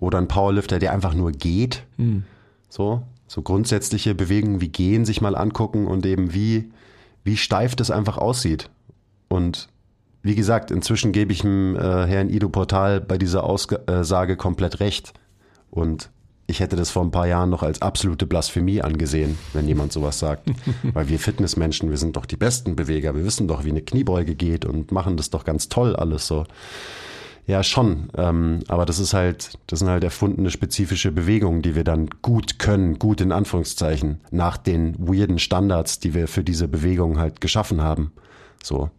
[0.00, 1.84] oder einen Powerlifter, der einfach nur geht.
[1.96, 2.24] Mhm.
[2.68, 6.70] So, so grundsätzliche Bewegungen wie Gehen sich mal angucken und eben wie,
[7.24, 8.68] wie steif das einfach aussieht.
[9.28, 9.68] Und
[10.22, 15.14] wie gesagt, inzwischen gebe ich dem äh, Herrn Ido Portal bei dieser Aussage komplett recht.
[15.70, 16.10] Und
[16.46, 20.18] ich hätte das vor ein paar Jahren noch als absolute Blasphemie angesehen, wenn jemand sowas
[20.18, 20.50] sagt.
[20.82, 24.34] Weil wir Fitnessmenschen, wir sind doch die besten Beweger, wir wissen doch, wie eine Kniebeuge
[24.34, 26.44] geht und machen das doch ganz toll alles so.
[27.46, 28.10] Ja, schon.
[28.16, 32.58] Ähm, aber das ist halt, das sind halt erfundene spezifische Bewegungen, die wir dann gut
[32.58, 37.80] können, gut in Anführungszeichen, nach den weirden Standards, die wir für diese Bewegung halt geschaffen
[37.80, 38.12] haben.
[38.62, 38.90] So,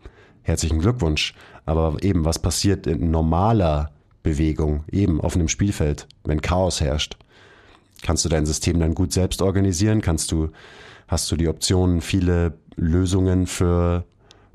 [0.42, 1.34] herzlichen Glückwunsch.
[1.66, 3.92] Aber eben, was passiert in normaler
[4.24, 7.18] Bewegung, eben auf einem Spielfeld, wenn Chaos herrscht?
[8.02, 10.02] Kannst du dein System dann gut selbst organisieren?
[10.02, 10.50] Kannst du,
[11.08, 14.06] hast du die Option, viele Lösungen für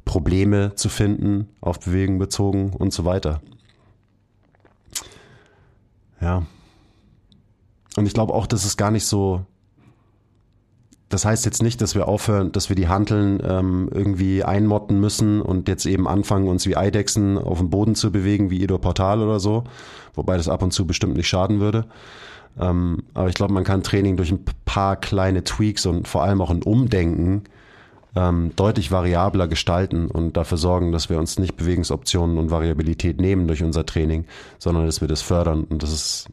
[0.05, 3.41] Probleme zu finden, auf Bewegung bezogen und so weiter?
[6.21, 6.47] Ja.
[7.97, 9.45] Und ich glaube auch, dass es gar nicht so.
[11.09, 15.41] Das heißt jetzt nicht, dass wir aufhören, dass wir die Hanteln ähm, irgendwie einmotten müssen
[15.41, 19.23] und jetzt eben anfangen, uns wie Eidechsen auf dem Boden zu bewegen, wie Edo Portal
[19.23, 19.65] oder so.
[20.15, 21.87] Wobei das ab und zu bestimmt nicht schaden würde.
[22.59, 26.41] Ähm, aber ich glaube, man kann Training durch ein paar kleine Tweaks und vor allem
[26.41, 27.45] auch ein Umdenken
[28.17, 33.47] ähm, deutlich variabler gestalten und dafür sorgen, dass wir uns nicht Bewegungsoptionen und Variabilität nehmen
[33.47, 34.25] durch unser Training,
[34.59, 35.65] sondern dass wir das fördern.
[35.65, 36.29] Und das ist,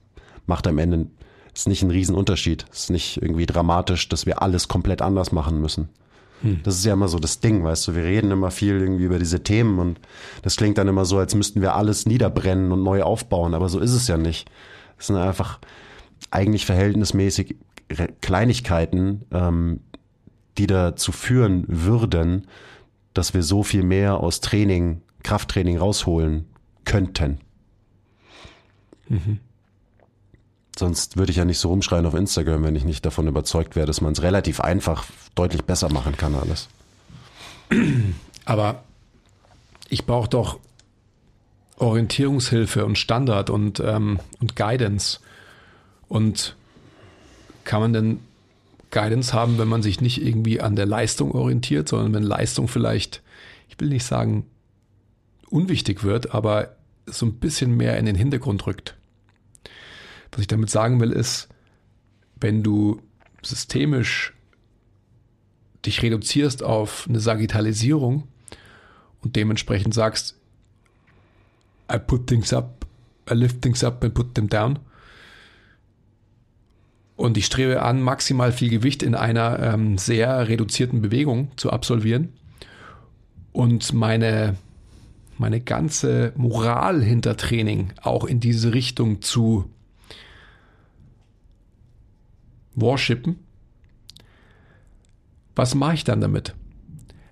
[0.48, 1.08] macht am Ende
[1.54, 2.66] ist nicht ein Riesenunterschied.
[2.72, 5.90] Es ist nicht irgendwie dramatisch, dass wir alles komplett anders machen müssen.
[6.42, 6.62] Hm.
[6.64, 9.20] Das ist ja immer so das Ding, weißt du, wir reden immer viel irgendwie über
[9.20, 10.00] diese Themen und
[10.42, 13.80] das klingt dann immer so, als müssten wir alles niederbrennen und neu aufbauen, aber so
[13.80, 14.50] ist es ja nicht.
[14.98, 15.60] Es sind einfach
[16.32, 17.56] eigentlich verhältnismäßig
[18.22, 19.80] Kleinigkeiten, ähm,
[20.58, 22.48] die dazu führen würden,
[23.14, 26.46] dass wir so viel mehr aus Training, Krafttraining rausholen
[26.86, 27.40] könnten.
[29.08, 29.40] Mhm.
[30.78, 33.86] Sonst würde ich ja nicht so rumschreien auf Instagram, wenn ich nicht davon überzeugt wäre,
[33.86, 35.06] dass man es relativ einfach
[35.36, 36.68] deutlich besser machen kann alles.
[38.46, 38.84] Aber
[39.90, 40.60] ich brauche doch
[41.78, 45.20] Orientierungshilfe und Standard und, ähm, und Guidance.
[46.08, 46.56] Und
[47.64, 48.20] kann man denn
[48.92, 53.22] Guidance haben, wenn man sich nicht irgendwie an der Leistung orientiert, sondern wenn Leistung vielleicht,
[53.70, 54.46] ich will nicht sagen,
[55.50, 58.96] unwichtig wird, aber so ein bisschen mehr in den Hintergrund rückt.
[60.34, 61.48] Was ich damit sagen will, ist,
[62.36, 63.02] wenn du
[63.42, 64.34] systemisch
[65.86, 68.28] dich reduzierst auf eine Sagittalisierung
[69.22, 70.38] und dementsprechend sagst,
[71.92, 72.86] I put things up,
[73.30, 74.80] I lift things up and put them down,
[77.16, 82.34] und ich strebe an, maximal viel Gewicht in einer ähm, sehr reduzierten Bewegung zu absolvieren.
[83.52, 84.56] Und meine,
[85.38, 89.70] meine ganze Moral hinter Training auch in diese Richtung zu
[92.76, 93.40] worshipen.
[95.56, 96.56] Was mache ich dann damit?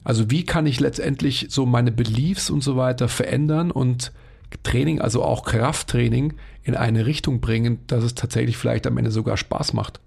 [0.04, 4.12] Also wie kann ich letztendlich so meine Beliefs und so weiter verändern und
[4.64, 9.38] Training, also auch Krafttraining, in eine Richtung bringen, dass es tatsächlich vielleicht am Ende sogar
[9.38, 10.02] Spaß macht.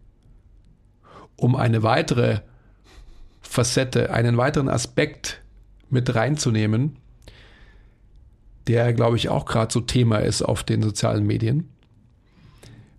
[1.37, 2.41] Um eine weitere
[3.41, 5.43] Facette, einen weiteren Aspekt
[5.91, 6.97] mit reinzunehmen,
[8.67, 11.69] der, glaube ich, auch gerade so Thema ist auf den sozialen Medien.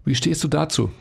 [0.03, 0.91] Wie stehst du dazu?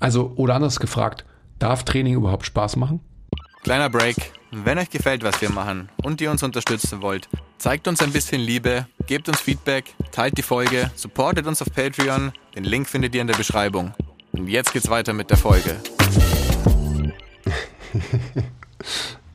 [0.00, 1.24] Also, oder anders gefragt,
[1.58, 3.00] darf Training überhaupt Spaß machen?
[3.62, 4.16] Kleiner Break.
[4.50, 7.28] Wenn euch gefällt, was wir machen und ihr uns unterstützen wollt,
[7.58, 12.32] zeigt uns ein bisschen Liebe, gebt uns Feedback, teilt die Folge, supportet uns auf Patreon.
[12.54, 13.94] Den Link findet ihr in der Beschreibung.
[14.32, 15.76] Und jetzt geht's weiter mit der Folge.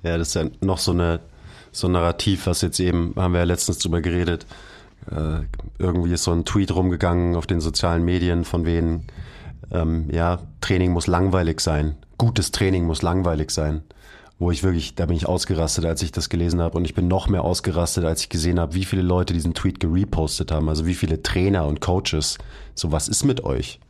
[0.04, 1.20] ja, das ist ja noch so eine
[1.72, 4.46] so ein Narrativ, was jetzt eben, haben wir ja letztens drüber geredet.
[5.10, 5.42] Äh,
[5.78, 9.08] irgendwie ist so ein Tweet rumgegangen auf den sozialen Medien von wegen,
[9.72, 11.96] ähm, ja, Training muss langweilig sein.
[12.18, 13.84] Gutes Training muss langweilig sein
[14.40, 16.78] wo ich wirklich, da bin ich ausgerastet, als ich das gelesen habe.
[16.78, 19.82] Und ich bin noch mehr ausgerastet, als ich gesehen habe, wie viele Leute diesen Tweet
[19.82, 20.70] gerepostet haben.
[20.70, 22.38] Also wie viele Trainer und Coaches.
[22.74, 23.82] So, was ist mit euch?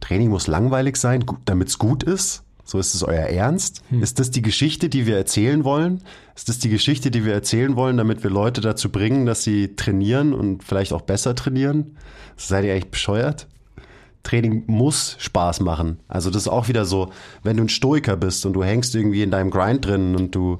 [0.00, 2.42] Training muss langweilig sein, damit es gut ist?
[2.64, 3.82] So ist es euer Ernst?
[3.88, 4.02] Hm.
[4.02, 6.02] Ist das die Geschichte, die wir erzählen wollen?
[6.36, 9.74] Ist das die Geschichte, die wir erzählen wollen, damit wir Leute dazu bringen, dass sie
[9.74, 11.96] trainieren und vielleicht auch besser trainieren?
[12.36, 13.46] Seid ihr eigentlich bescheuert?
[14.22, 15.98] Training muss Spaß machen.
[16.08, 17.10] Also das ist auch wieder so,
[17.42, 20.58] wenn du ein Stoiker bist und du hängst irgendwie in deinem Grind drin und du,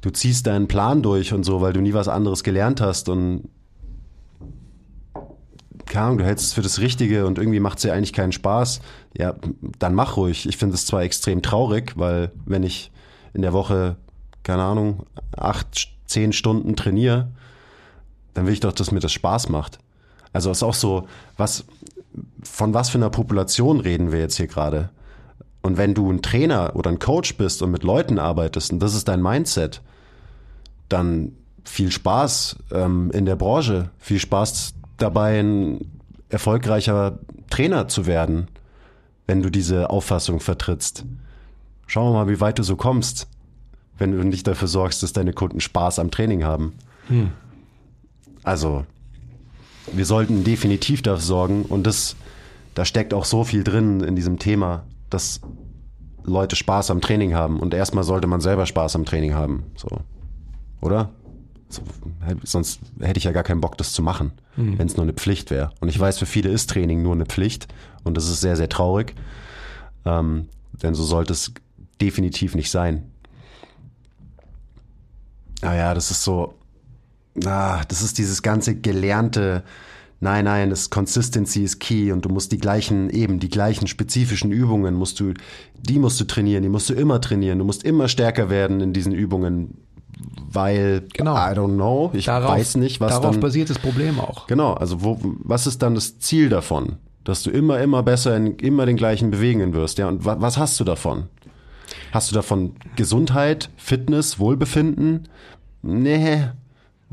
[0.00, 3.48] du ziehst deinen Plan durch und so, weil du nie was anderes gelernt hast und
[5.86, 8.32] keine Ahnung, du hältst es für das Richtige und irgendwie macht es dir eigentlich keinen
[8.32, 8.80] Spaß,
[9.18, 9.34] ja,
[9.78, 10.48] dann mach ruhig.
[10.48, 12.90] Ich finde es zwar extrem traurig, weil wenn ich
[13.34, 13.96] in der Woche,
[14.42, 15.04] keine Ahnung,
[15.36, 17.28] acht, zehn Stunden trainiere,
[18.32, 19.78] dann will ich doch, dass mir das Spaß macht.
[20.32, 21.64] Also ist auch so, was,
[22.42, 24.90] von was für einer Population reden wir jetzt hier gerade?
[25.62, 28.94] Und wenn du ein Trainer oder ein Coach bist und mit Leuten arbeitest und das
[28.94, 29.80] ist dein Mindset,
[30.88, 31.32] dann
[31.64, 35.92] viel Spaß ähm, in der Branche, viel Spaß dabei, ein
[36.28, 37.18] erfolgreicher
[37.50, 38.48] Trainer zu werden,
[39.26, 41.04] wenn du diese Auffassung vertrittst.
[41.86, 43.28] Schauen wir mal, wie weit du so kommst,
[43.98, 46.74] wenn du nicht dafür sorgst, dass deine Kunden Spaß am Training haben.
[47.08, 47.30] Hm.
[48.42, 48.84] Also,
[49.90, 52.16] wir sollten definitiv dafür sorgen und das,
[52.74, 55.40] da steckt auch so viel drin in diesem Thema, dass
[56.24, 59.88] Leute Spaß am Training haben und erstmal sollte man selber Spaß am Training haben, so.
[60.80, 61.10] Oder?
[61.68, 61.82] So,
[62.42, 64.78] sonst hätte ich ja gar keinen Bock, das zu machen, mhm.
[64.78, 65.72] wenn es nur eine Pflicht wäre.
[65.80, 67.68] Und ich weiß, für viele ist Training nur eine Pflicht
[68.04, 69.14] und das ist sehr, sehr traurig.
[70.04, 70.48] Ähm,
[70.82, 71.52] denn so sollte es
[72.00, 73.10] definitiv nicht sein.
[75.62, 76.54] Naja, ah das ist so,
[77.44, 79.62] ah, das ist dieses ganze gelernte,
[80.20, 84.52] nein, nein, das Consistency ist key und du musst die gleichen, eben die gleichen spezifischen
[84.52, 85.34] Übungen musst du,
[85.80, 88.92] die musst du trainieren, die musst du immer trainieren, du musst immer stärker werden in
[88.92, 89.78] diesen Übungen,
[90.50, 91.34] weil, genau.
[91.34, 94.46] I don't know, ich darauf, weiß nicht, was darauf dann, basiert das Problem auch.
[94.46, 96.96] Genau, also wo, was ist dann das Ziel davon?
[97.24, 100.58] Dass du immer, immer besser in immer den gleichen Bewegungen wirst, ja, und wa, was
[100.58, 101.24] hast du davon?
[102.12, 105.28] Hast du davon Gesundheit, Fitness, Wohlbefinden?
[105.82, 106.48] Nee,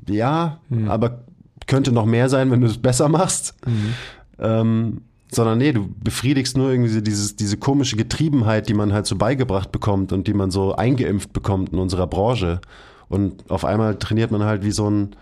[0.08, 0.90] ja, mhm.
[0.90, 1.24] aber
[1.68, 3.56] könnte noch mehr sein, wenn du es besser machst.
[3.66, 3.94] Mhm.
[4.40, 9.16] Ähm, sondern nee, du befriedigst nur irgendwie dieses, diese komische Getriebenheit, die man halt so
[9.16, 12.62] beigebracht bekommt und die man so eingeimpft bekommt in unserer Branche.
[13.10, 15.16] Und auf einmal trainiert man halt wie so ein,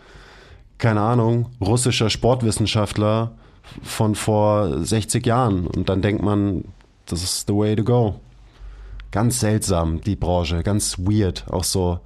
[0.78, 3.34] keine Ahnung, russischer Sportwissenschaftler
[3.84, 5.68] von vor 60 Jahren.
[5.68, 6.64] Und dann denkt man,
[7.06, 8.20] das ist the way to go.
[9.12, 12.00] Ganz seltsam, die Branche, ganz weird, auch so.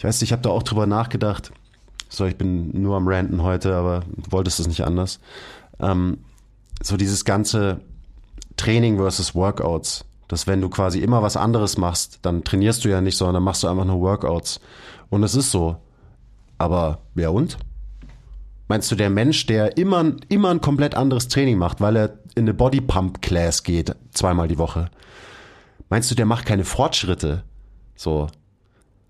[0.00, 1.52] Ich weiß, ich habe da auch drüber nachgedacht.
[2.08, 5.20] So, ich bin nur am Ranten heute, aber wolltest es nicht anders.
[5.78, 6.20] Ähm,
[6.82, 7.82] so dieses ganze
[8.56, 10.06] Training versus Workouts.
[10.26, 13.62] Dass wenn du quasi immer was anderes machst, dann trainierst du ja nicht, sondern machst
[13.62, 14.60] du einfach nur Workouts.
[15.10, 15.76] Und es ist so.
[16.56, 17.58] Aber wer und?
[18.68, 22.44] Meinst du, der Mensch, der immer, immer ein komplett anderes Training macht, weil er in
[22.44, 24.90] eine Body Pump Class geht, zweimal die Woche?
[25.90, 27.44] Meinst du, der macht keine Fortschritte?
[27.96, 28.28] So,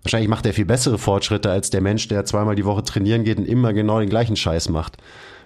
[0.03, 3.37] Wahrscheinlich macht er viel bessere Fortschritte als der Mensch, der zweimal die Woche trainieren geht
[3.37, 4.97] und immer genau den gleichen Scheiß macht.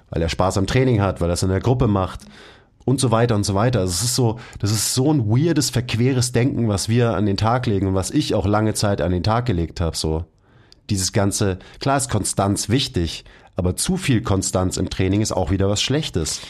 [0.09, 2.21] Weil er Spaß am Training hat, weil er es in der Gruppe macht
[2.85, 3.79] und so weiter und so weiter.
[3.79, 7.37] Also es ist so, das ist so ein weirdes, verqueres Denken, was wir an den
[7.37, 10.25] Tag legen und was ich auch lange Zeit an den Tag gelegt habe, so.
[10.91, 13.25] Dieses ganze, klar ist Konstanz wichtig,
[13.55, 16.41] aber zu viel Konstanz im Training ist auch wieder was Schlechtes.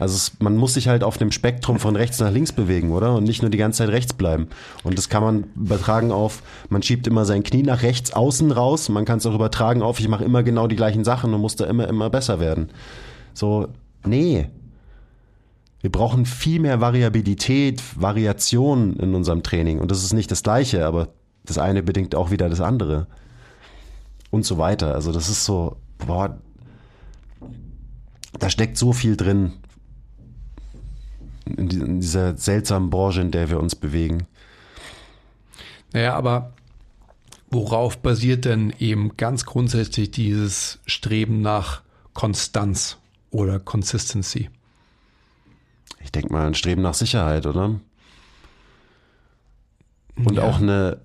[0.00, 3.14] Also es, man muss sich halt auf dem Spektrum von rechts nach links bewegen, oder?
[3.14, 4.48] Und nicht nur die ganze Zeit rechts bleiben.
[4.82, 8.88] Und das kann man übertragen auf, man schiebt immer sein Knie nach rechts außen raus.
[8.88, 11.56] Man kann es auch übertragen auf, ich mache immer genau die gleichen Sachen und muss
[11.56, 12.70] da immer, immer besser werden.
[13.34, 13.68] So,
[14.06, 14.48] nee.
[15.82, 19.80] Wir brauchen viel mehr Variabilität, Variation in unserem Training.
[19.80, 21.08] Und das ist nicht das Gleiche, aber
[21.44, 23.06] das eine bedingt auch wieder das andere.
[24.30, 24.94] Und so weiter.
[24.94, 26.38] Also das ist so, boah,
[28.38, 29.52] da steckt so viel drin,
[31.54, 34.26] in dieser seltsamen Branche, in der wir uns bewegen.
[35.92, 36.52] Naja, aber
[37.50, 41.82] worauf basiert denn eben ganz grundsätzlich dieses Streben nach
[42.14, 42.98] Konstanz
[43.30, 44.50] oder Consistency?
[46.02, 47.80] Ich denke mal ein Streben nach Sicherheit, oder?
[50.16, 50.42] Und ja.
[50.42, 51.00] auch eine,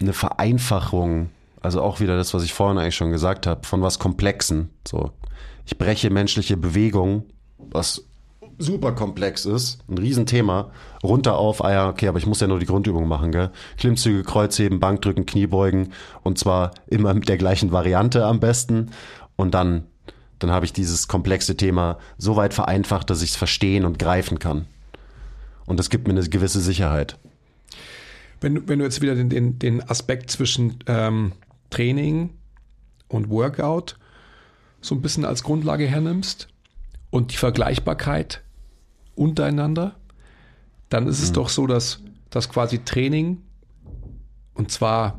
[0.00, 3.98] eine Vereinfachung, also auch wieder das, was ich vorhin eigentlich schon gesagt habe, von was
[3.98, 4.70] Komplexen.
[4.86, 5.12] So,
[5.64, 7.24] ich breche menschliche Bewegung,
[7.58, 8.04] was
[8.62, 10.70] super komplex ist, ein Riesenthema,
[11.02, 13.50] runter auf, ah ja, okay, aber ich muss ja nur die Grundübung machen, gell?
[13.76, 15.92] Klimmzüge, Kreuzheben, Bankdrücken, Kniebeugen
[16.22, 18.90] und zwar immer mit der gleichen Variante am besten
[19.36, 19.86] und dann,
[20.38, 24.38] dann habe ich dieses komplexe Thema so weit vereinfacht, dass ich es verstehen und greifen
[24.38, 24.66] kann.
[25.66, 27.18] Und das gibt mir eine gewisse Sicherheit.
[28.40, 31.32] Wenn, wenn du jetzt wieder den, den, den Aspekt zwischen ähm,
[31.70, 32.30] Training
[33.08, 33.96] und Workout
[34.80, 36.48] so ein bisschen als Grundlage hernimmst
[37.10, 38.42] und die Vergleichbarkeit
[39.14, 39.96] untereinander,
[40.88, 41.34] dann ist es mhm.
[41.34, 43.42] doch so, dass, dass quasi Training
[44.54, 45.18] und zwar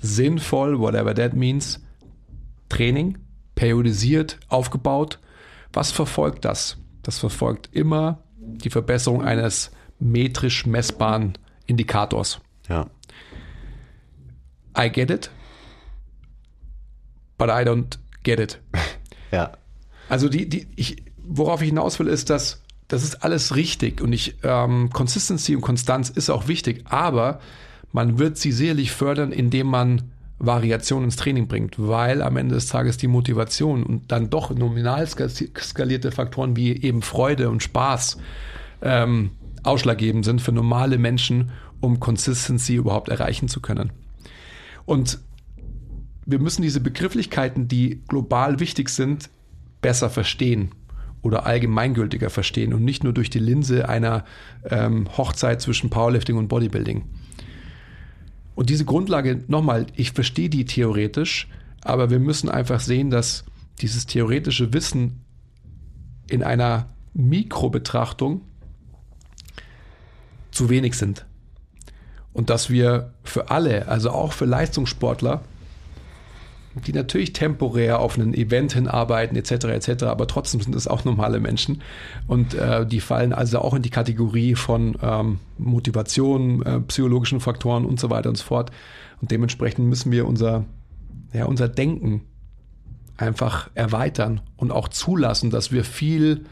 [0.00, 1.80] sinnvoll, whatever that means,
[2.68, 3.18] Training,
[3.54, 5.18] periodisiert, aufgebaut.
[5.72, 6.78] Was verfolgt das?
[7.02, 12.40] Das verfolgt immer die Verbesserung eines metrisch messbaren Indikators.
[12.68, 12.86] Ja.
[14.78, 15.30] I get it,
[17.36, 18.60] but I don't get it.
[19.32, 19.52] ja.
[20.08, 24.12] Also die, die, ich, worauf ich hinaus will, ist, dass das ist alles richtig und
[24.12, 27.40] ich ähm, Consistency und Konstanz ist auch wichtig, aber
[27.92, 30.02] man wird sie sicherlich fördern, indem man
[30.40, 35.06] Variation ins Training bringt, weil am Ende des Tages die Motivation und dann doch nominal
[35.06, 38.18] skalierte Faktoren wie eben Freude und Spaß
[38.82, 39.30] ähm,
[39.62, 43.92] ausschlaggebend sind für normale Menschen, um Consistency überhaupt erreichen zu können.
[44.84, 45.20] Und
[46.26, 49.30] wir müssen diese Begrifflichkeiten, die global wichtig sind,
[49.80, 50.72] besser verstehen
[51.22, 54.24] oder allgemeingültiger verstehen und nicht nur durch die Linse einer
[54.64, 57.04] ähm, Hochzeit zwischen Powerlifting und Bodybuilding.
[58.54, 61.48] Und diese Grundlage, nochmal, ich verstehe die theoretisch,
[61.82, 63.44] aber wir müssen einfach sehen, dass
[63.80, 65.20] dieses theoretische Wissen
[66.28, 68.42] in einer Mikrobetrachtung
[70.50, 71.26] zu wenig sind.
[72.32, 75.42] Und dass wir für alle, also auch für Leistungssportler,
[76.86, 79.66] die natürlich temporär auf ein Event hinarbeiten etc.
[79.66, 80.04] etc.
[80.04, 81.82] Aber trotzdem sind es auch normale Menschen
[82.26, 87.84] und äh, die fallen also auch in die Kategorie von ähm, Motivation, äh, psychologischen Faktoren
[87.84, 88.70] und so weiter und so fort.
[89.20, 90.64] Und dementsprechend müssen wir unser,
[91.32, 92.22] ja, unser Denken
[93.16, 96.46] einfach erweitern und auch zulassen, dass wir viel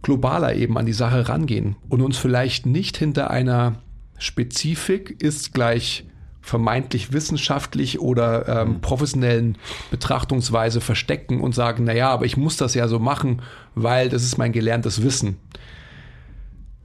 [0.00, 3.76] globaler eben an die Sache rangehen und uns vielleicht nicht hinter einer
[4.18, 6.04] Spezifik ist gleich
[6.42, 8.80] vermeintlich wissenschaftlich oder ähm, mhm.
[8.80, 9.58] professionellen
[9.90, 13.42] Betrachtungsweise verstecken und sagen, naja, aber ich muss das ja so machen,
[13.74, 15.36] weil das ist mein gelerntes Wissen.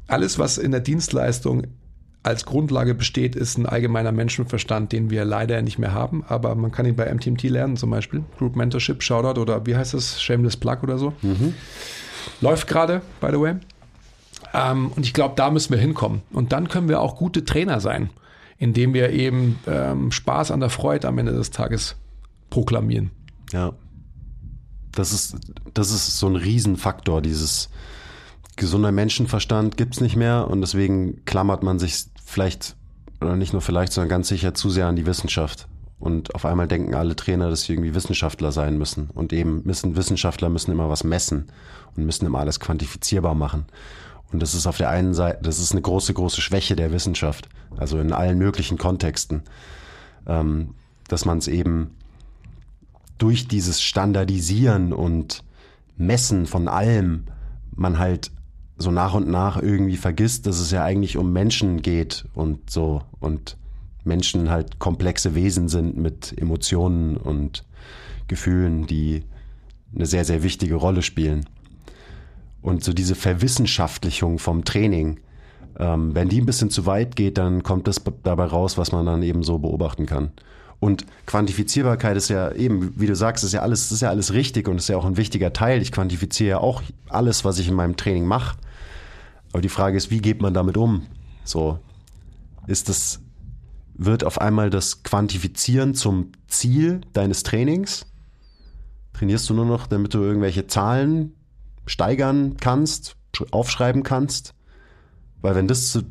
[0.07, 1.63] Alles, was in der Dienstleistung
[2.23, 6.71] als Grundlage besteht, ist ein allgemeiner Menschenverstand, den wir leider nicht mehr haben, aber man
[6.71, 10.57] kann ihn bei MTMT lernen, zum Beispiel Group Mentorship, Shoutout oder wie heißt das, Shameless
[10.57, 11.13] Plug oder so.
[11.21, 11.55] Mhm.
[12.41, 13.55] Läuft gerade, by the way.
[14.53, 16.21] Ähm, und ich glaube, da müssen wir hinkommen.
[16.31, 18.11] Und dann können wir auch gute Trainer sein
[18.57, 21.95] indem wir eben ähm, Spaß an der Freude am Ende des Tages
[22.49, 23.11] proklamieren.
[23.51, 23.73] Ja.
[24.91, 25.37] Das ist,
[25.73, 27.69] das ist so ein Riesenfaktor, dieses
[28.55, 32.75] gesunder Menschenverstand gibt es nicht mehr und deswegen klammert man sich vielleicht,
[33.21, 35.67] oder nicht nur vielleicht, sondern ganz sicher zu sehr an die Wissenschaft.
[35.99, 39.09] Und auf einmal denken alle Trainer, dass sie irgendwie Wissenschaftler sein müssen.
[39.13, 41.47] Und eben müssen Wissenschaftler müssen immer was messen
[41.95, 43.65] und müssen immer alles quantifizierbar machen.
[44.31, 47.47] Und das ist auf der einen Seite, das ist eine große, große Schwäche der Wissenschaft,
[47.77, 49.43] also in allen möglichen Kontexten,
[50.25, 50.75] ähm,
[51.07, 51.95] dass man es eben
[53.17, 55.43] durch dieses Standardisieren und
[55.95, 57.23] Messen von allem
[57.75, 58.31] man halt
[58.77, 63.01] so nach und nach irgendwie vergisst, dass es ja eigentlich um Menschen geht und so
[63.19, 63.57] und
[64.03, 67.65] Menschen halt komplexe Wesen sind mit Emotionen und
[68.27, 69.23] Gefühlen, die
[69.95, 71.45] eine sehr, sehr wichtige Rolle spielen.
[72.67, 75.21] Und so diese Verwissenschaftlichung vom Training,
[75.79, 79.05] ähm, wenn die ein bisschen zu weit geht, dann kommt das dabei raus, was man
[79.05, 80.33] dann eben so beobachten kann.
[80.81, 84.67] Und Quantifizierbarkeit ist ja eben, wie du sagst, ist ja alles, ist ja alles richtig
[84.67, 85.81] und ist ja auch ein wichtiger Teil.
[85.81, 88.57] Ich quantifiziere ja auch alles, was ich in meinem Training mache.
[89.53, 91.03] Aber die Frage ist, wie geht man damit um?
[91.45, 91.79] So,
[92.67, 93.21] ist das,
[93.93, 98.07] wird auf einmal das Quantifizieren zum Ziel deines Trainings?
[99.13, 101.36] Trainierst du nur noch, damit du irgendwelche Zahlen
[101.87, 103.15] steigern kannst,
[103.51, 104.53] aufschreiben kannst.
[105.41, 106.03] Weil wenn das,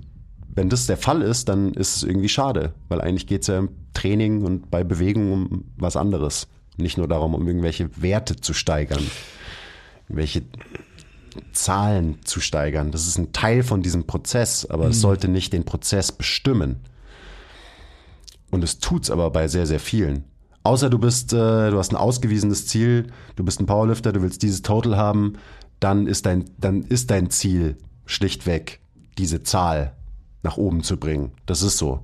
[0.48, 3.58] wenn das der Fall ist, dann ist es irgendwie schade, weil eigentlich geht es ja
[3.58, 6.48] im Training und bei Bewegung um was anderes.
[6.76, 9.02] Nicht nur darum, um irgendwelche Werte zu steigern,
[10.08, 10.42] irgendwelche
[11.52, 12.90] Zahlen zu steigern.
[12.90, 14.90] Das ist ein Teil von diesem Prozess, aber mhm.
[14.90, 16.76] es sollte nicht den Prozess bestimmen.
[18.50, 20.24] Und es tut es aber bei sehr, sehr vielen.
[20.62, 23.06] Außer du bist, äh, du hast ein ausgewiesenes Ziel,
[23.36, 25.34] du bist ein Powerlifter, du willst dieses Total haben,
[25.80, 28.80] dann ist dein, dann ist dein Ziel schlichtweg,
[29.18, 29.94] diese Zahl
[30.42, 31.32] nach oben zu bringen.
[31.46, 32.00] Das ist so.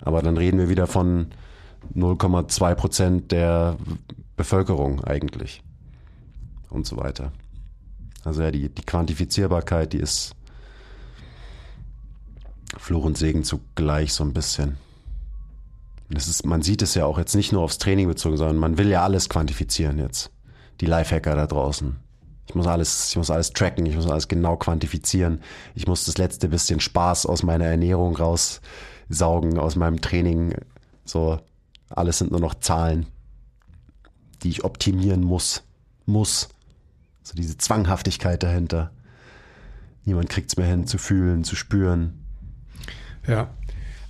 [0.00, 1.32] Aber dann reden wir wieder von
[1.94, 3.76] 0,2 Prozent der
[4.36, 5.62] Bevölkerung eigentlich.
[6.70, 7.32] Und so weiter.
[8.24, 10.34] Also ja, die, die Quantifizierbarkeit, die ist
[12.78, 14.76] Fluch und Segen zugleich so ein bisschen.
[16.08, 18.78] Das ist, man sieht es ja auch jetzt nicht nur aufs Training bezogen, sondern man
[18.78, 20.30] will ja alles quantifizieren jetzt.
[20.80, 21.96] Die Lifehacker da draußen.
[22.46, 25.40] Ich muss alles, ich muss alles tracken, ich muss alles genau quantifizieren.
[25.74, 30.54] Ich muss das letzte bisschen Spaß aus meiner Ernährung raussaugen, aus meinem Training.
[31.04, 31.38] So,
[31.88, 33.06] alles sind nur noch Zahlen,
[34.42, 35.62] die ich optimieren muss.
[36.04, 36.48] Muss.
[37.22, 38.90] So diese Zwanghaftigkeit dahinter.
[40.04, 42.24] Niemand kriegt es mehr hin, zu fühlen, zu spüren.
[43.26, 43.50] Ja.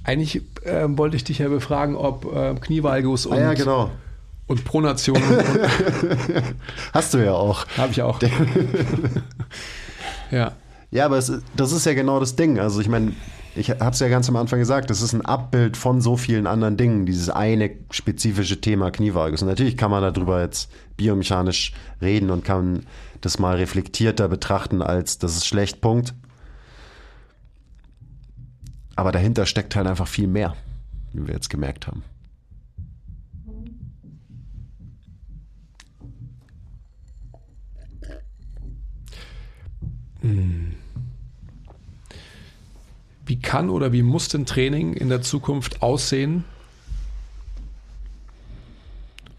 [0.04, 3.90] Eigentlich äh, wollte ich dich ja befragen, ob äh, Knievalgus und ah, ja, genau.
[4.52, 5.18] Und Pronation.
[6.92, 7.66] Hast du ja auch.
[7.78, 8.20] Habe ich auch.
[10.30, 10.52] ja.
[10.90, 12.58] Ja, aber es, das ist ja genau das Ding.
[12.58, 13.14] Also ich meine,
[13.56, 16.46] ich habe es ja ganz am Anfang gesagt, das ist ein Abbild von so vielen
[16.46, 19.40] anderen Dingen, dieses eine spezifische Thema Knievalgus.
[19.40, 21.72] Und natürlich kann man darüber jetzt biomechanisch
[22.02, 22.84] reden und kann
[23.22, 26.12] das mal reflektierter betrachten als das ist schlecht, Punkt.
[28.96, 30.54] Aber dahinter steckt halt einfach viel mehr,
[31.14, 32.04] wie wir jetzt gemerkt haben.
[43.26, 46.44] Wie kann oder wie muss denn Training in der Zukunft aussehen?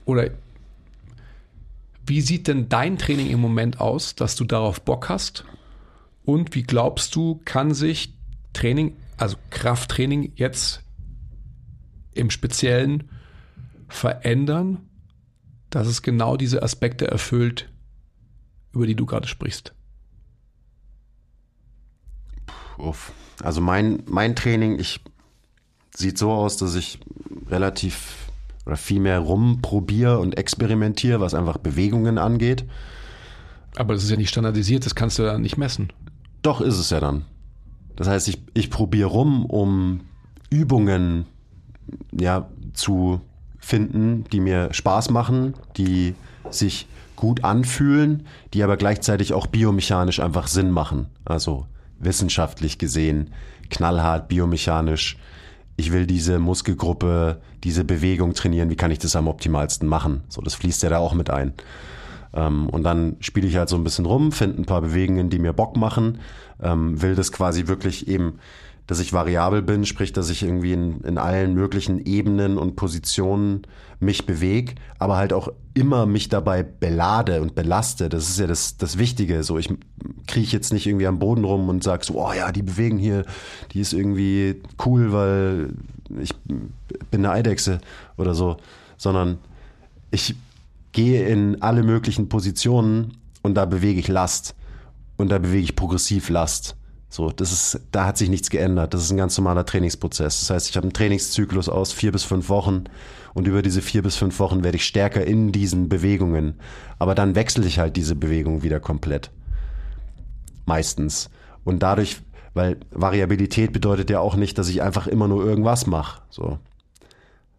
[0.06, 0.32] Oder
[2.06, 5.46] wie sieht denn dein Training im Moment aus, dass du darauf Bock hast?
[6.26, 8.14] Und wie glaubst du, kann sich
[8.52, 10.84] Training, also Krafttraining jetzt
[12.14, 13.10] im Speziellen
[13.88, 14.90] verändern,
[15.70, 17.70] dass es genau diese Aspekte erfüllt,
[18.74, 19.74] über die du gerade sprichst?
[22.78, 23.12] Uff.
[23.42, 25.02] Also mein, mein Training, ich
[25.96, 27.00] sieht so aus, dass ich
[27.50, 28.30] relativ
[28.66, 32.66] oder viel mehr rumprobiere und experimentiere, was einfach Bewegungen angeht.
[33.76, 35.92] Aber das ist ja nicht standardisiert, das kannst du ja nicht messen.
[36.42, 37.26] Doch ist es ja dann.
[37.96, 40.02] Das heißt, ich, ich probiere rum, um
[40.50, 41.26] Übungen
[42.12, 43.22] ja, zu
[43.60, 46.16] finden, die mir Spaß machen, die
[46.50, 51.08] sich gut anfühlen, die aber gleichzeitig auch biomechanisch einfach Sinn machen.
[51.26, 51.68] Also
[52.06, 53.32] wissenschaftlich gesehen,
[53.70, 55.18] knallhart biomechanisch.
[55.76, 58.70] Ich will diese Muskelgruppe, diese Bewegung trainieren.
[58.70, 60.22] Wie kann ich das am optimalsten machen?
[60.30, 61.54] So, das fließt ja da auch mit ein.
[62.34, 65.40] Ähm, und dann spiele ich halt so ein bisschen rum, finde ein paar Bewegungen, die
[65.40, 66.20] mir Bock machen,
[66.62, 68.40] ähm, will das quasi wirklich eben
[68.88, 73.62] dass ich variabel bin, sprich, dass ich irgendwie in, in allen möglichen Ebenen und Positionen
[74.00, 78.10] mich bewege, aber halt auch immer mich dabei belade und belaste.
[78.10, 79.44] Das ist ja das, das Wichtige.
[79.44, 79.70] So, ich
[80.28, 83.26] kriege jetzt nicht irgendwie am Boden rum und sag so, oh ja, die bewegen hier,
[83.72, 85.70] die ist irgendwie cool, weil
[86.20, 87.80] ich bin eine Eidechse
[88.18, 88.58] oder so,
[88.98, 89.38] sondern
[90.12, 90.36] ich
[90.92, 94.56] gehe in alle möglichen Positionen und da bewege ich Last
[95.16, 96.76] und da bewege ich progressiv Last
[97.14, 98.96] so, das ist, da hat sich nichts geändert.
[98.96, 100.40] Das ist ein ganz normaler Trainingsprozess.
[100.40, 102.86] Das heißt, ich habe einen Trainingszyklus aus vier bis fünf Wochen
[103.36, 106.56] und über diese vier bis fünf Wochen werde ich stärker in diesen Bewegungen.
[106.98, 109.30] Aber dann wechsle ich halt diese Bewegung wieder komplett.
[110.66, 111.30] Meistens.
[111.64, 112.20] Und dadurch,
[112.56, 116.20] weil Variabilität bedeutet ja auch nicht, dass ich einfach immer nur irgendwas mache.
[116.32, 116.58] So.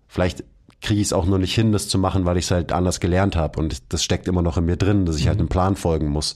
[0.08, 0.42] Vielleicht
[0.80, 2.98] kriege ich es auch nur nicht hin, das zu machen, weil ich es halt anders
[2.98, 3.60] gelernt habe.
[3.60, 5.42] Und das steckt immer noch in mir drin, dass ich halt mhm.
[5.42, 6.34] einem Plan folgen muss.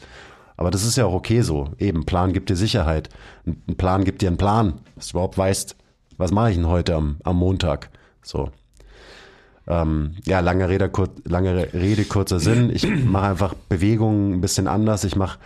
[0.59, 1.71] Aber das ist ja auch okay so.
[1.79, 3.09] Eben, Plan gibt dir Sicherheit.
[3.47, 5.77] Ein Plan gibt dir einen Plan, dass du überhaupt weißt,
[6.19, 7.91] was mache ich denn heute am, am Montag.
[8.23, 8.51] So.
[9.69, 12.71] Ähm, ja, lange Rede, kur, lange Rede, kurzer Sinn.
[12.75, 15.05] Ich mache einfach Bewegungen ein bisschen anders.
[15.05, 15.39] Ich mache,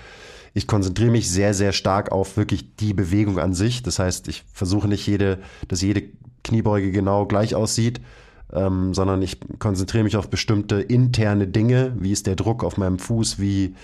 [0.54, 3.82] ich konzentriere mich sehr, sehr stark auf wirklich die Bewegung an sich.
[3.82, 6.04] Das heißt, ich versuche nicht jede, dass jede
[6.42, 8.00] Kniebeuge genau gleich aussieht,
[8.50, 11.92] ähm, sondern ich konzentriere mich auf bestimmte interne Dinge.
[11.98, 13.38] Wie ist der Druck auf meinem Fuß?
[13.38, 13.74] Wie,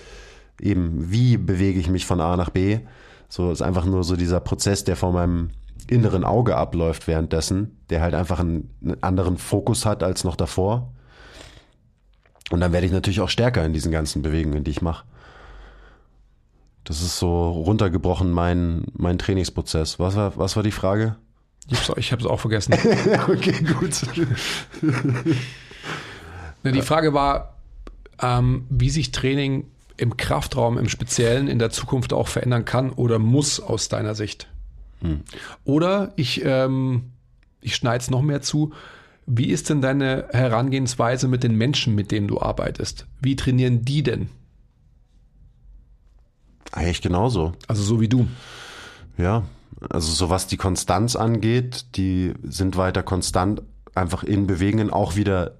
[0.61, 2.79] eben, wie bewege ich mich von A nach B.
[3.27, 5.51] So ist einfach nur so dieser Prozess, der vor meinem
[5.87, 10.91] inneren Auge abläuft währenddessen, der halt einfach einen, einen anderen Fokus hat als noch davor.
[12.51, 15.05] Und dann werde ich natürlich auch stärker in diesen ganzen Bewegungen, die ich mache.
[16.83, 19.99] Das ist so runtergebrochen mein, mein Trainingsprozess.
[19.99, 21.17] Was war, was war die Frage?
[21.97, 22.73] Ich habe es auch vergessen.
[23.27, 24.01] okay, gut.
[26.63, 27.57] die Frage war,
[28.21, 29.65] ähm, wie sich Training
[29.99, 34.47] im Kraftraum im Speziellen in der Zukunft auch verändern kann oder muss aus deiner Sicht?
[35.01, 35.21] Hm.
[35.63, 37.11] Oder ich, ähm,
[37.61, 38.73] ich schneide es noch mehr zu.
[39.25, 43.05] Wie ist denn deine Herangehensweise mit den Menschen, mit denen du arbeitest?
[43.21, 44.29] Wie trainieren die denn?
[46.71, 47.53] Eigentlich genauso.
[47.67, 48.27] Also so wie du.
[49.17, 49.43] Ja,
[49.89, 53.61] also so was die Konstanz angeht, die sind weiter konstant
[53.95, 55.57] einfach in Bewegungen, auch wieder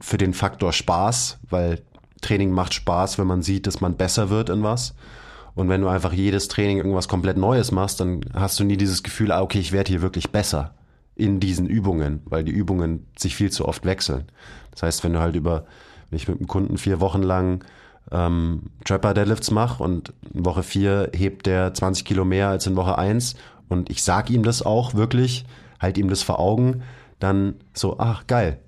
[0.00, 1.82] für den Faktor Spaß, weil
[2.22, 4.94] Training macht Spaß, wenn man sieht, dass man besser wird in was.
[5.54, 9.02] Und wenn du einfach jedes Training irgendwas komplett Neues machst, dann hast du nie dieses
[9.02, 10.74] Gefühl, ah, okay, ich werde hier wirklich besser
[11.14, 14.24] in diesen Übungen, weil die Übungen sich viel zu oft wechseln.
[14.70, 15.66] Das heißt, wenn du halt über,
[16.08, 17.64] wenn ich mit einem Kunden vier Wochen lang
[18.10, 22.76] ähm, Trapper Deadlifts mache und in Woche vier hebt der 20 Kilo mehr als in
[22.76, 23.36] Woche eins
[23.68, 25.44] und ich sag ihm das auch wirklich,
[25.80, 26.82] halt ihm das vor Augen,
[27.18, 28.58] dann so, ach geil,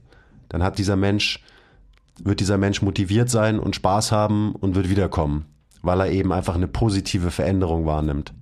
[0.49, 1.43] dann hat dieser Mensch
[2.23, 5.47] wird dieser Mensch motiviert sein und Spaß haben und wird wiederkommen,
[5.83, 8.33] weil er eben einfach eine positive Veränderung wahrnimmt.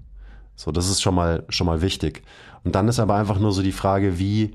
[0.57, 2.23] So, das ist schon mal, schon mal wichtig.
[2.65, 4.53] Und dann ist aber einfach nur so die Frage, wie,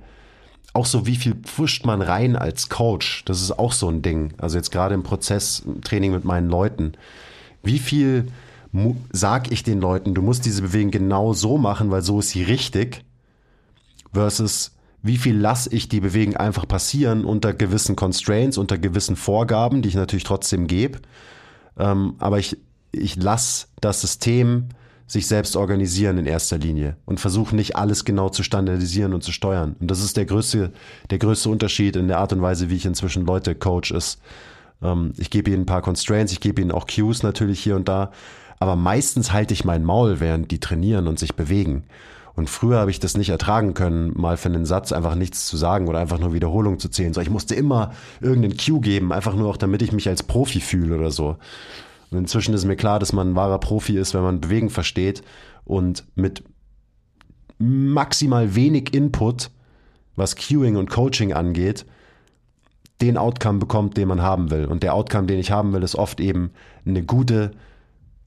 [0.73, 3.25] auch so, wie viel pfuscht man rein als Coach?
[3.25, 4.33] Das ist auch so ein Ding.
[4.37, 6.93] Also jetzt gerade im Prozess, im Training mit meinen Leuten.
[7.63, 8.27] Wie viel
[9.11, 12.43] sag ich den Leuten, du musst diese Bewegung genau so machen, weil so ist sie
[12.43, 13.03] richtig,
[14.13, 14.76] versus
[15.07, 19.89] wie viel lasse ich die Bewegung einfach passieren unter gewissen Constraints, unter gewissen Vorgaben, die
[19.89, 20.99] ich natürlich trotzdem gebe.
[21.77, 22.57] Ähm, aber ich,
[22.91, 24.69] ich lasse das System
[25.07, 29.31] sich selbst organisieren in erster Linie und versuche nicht alles genau zu standardisieren und zu
[29.31, 29.77] steuern.
[29.79, 30.73] Und das ist der größte,
[31.09, 34.19] der größte Unterschied in der Art und Weise, wie ich inzwischen Leute coach ist.
[34.81, 37.87] Ähm, ich gebe ihnen ein paar Constraints, ich gebe ihnen auch Cues natürlich hier und
[37.87, 38.11] da,
[38.59, 41.83] aber meistens halte ich mein Maul, während die trainieren und sich bewegen.
[42.37, 45.57] Und früher habe ich das nicht ertragen können, mal für einen Satz einfach nichts zu
[45.57, 47.11] sagen oder einfach nur Wiederholung zu zählen.
[47.11, 50.61] So, ich musste immer irgendeinen Cue geben, einfach nur auch, damit ich mich als Profi
[50.61, 51.37] fühle oder so.
[52.11, 55.23] Und inzwischen ist mir klar, dass man ein wahrer Profi ist, wenn man Bewegen versteht
[55.65, 56.43] und mit
[57.57, 59.49] maximal wenig Input,
[60.15, 61.87] was Cueing und Coaching angeht,
[63.01, 64.65] den Outcome bekommt, den man haben will.
[64.65, 66.51] Und der Outcome, den ich haben will, ist oft eben
[66.85, 67.49] eine gute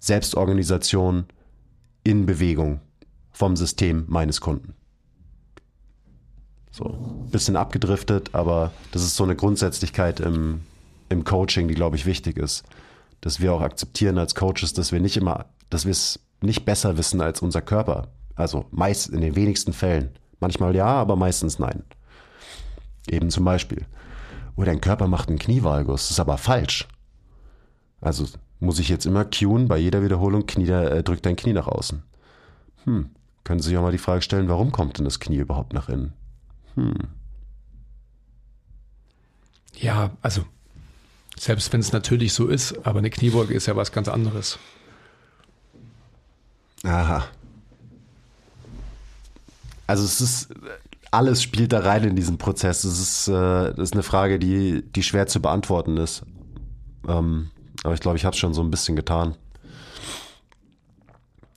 [0.00, 1.26] Selbstorganisation
[2.02, 2.80] in Bewegung
[3.41, 4.74] vom System meines Kunden.
[6.70, 6.84] So,
[7.30, 10.61] bisschen abgedriftet, aber das ist so eine Grundsätzlichkeit im,
[11.09, 12.64] im Coaching, die, glaube ich, wichtig ist.
[13.22, 16.99] Dass wir auch akzeptieren als Coaches, dass wir nicht immer, dass wir es nicht besser
[16.99, 18.09] wissen als unser Körper.
[18.34, 20.11] Also meist in den wenigsten Fällen.
[20.38, 21.82] Manchmal ja, aber meistens nein.
[23.09, 23.86] Eben zum Beispiel.
[24.55, 26.03] Oh, dein Körper macht einen Knievalgus.
[26.03, 26.86] Das ist aber falsch.
[28.03, 28.26] Also
[28.59, 32.03] muss ich jetzt immer cueen bei jeder Wiederholung, Knie, äh, drück dein Knie nach außen.
[32.84, 33.11] Hm,
[33.45, 35.88] können Sie sich auch mal die Frage stellen, warum kommt denn das Knie überhaupt nach
[35.88, 36.12] innen?
[36.74, 36.95] Hm.
[39.76, 40.45] Ja, also
[41.38, 44.59] selbst wenn es natürlich so ist, aber eine Kniebeuge ist ja was ganz anderes.
[46.84, 47.24] Aha.
[49.86, 50.49] Also es ist
[51.11, 52.84] alles spielt da rein in diesen Prozess.
[52.84, 53.32] Es ist, äh,
[53.74, 56.22] das ist eine Frage, die, die schwer zu beantworten ist.
[57.09, 57.51] Ähm,
[57.82, 59.34] aber ich glaube, ich habe es schon so ein bisschen getan.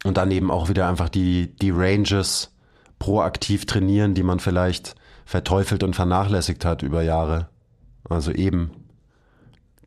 [0.03, 2.51] Und dann eben auch wieder einfach die, die Ranges
[2.99, 4.95] proaktiv trainieren, die man vielleicht
[5.25, 7.47] verteufelt und vernachlässigt hat über Jahre.
[8.09, 8.71] Also eben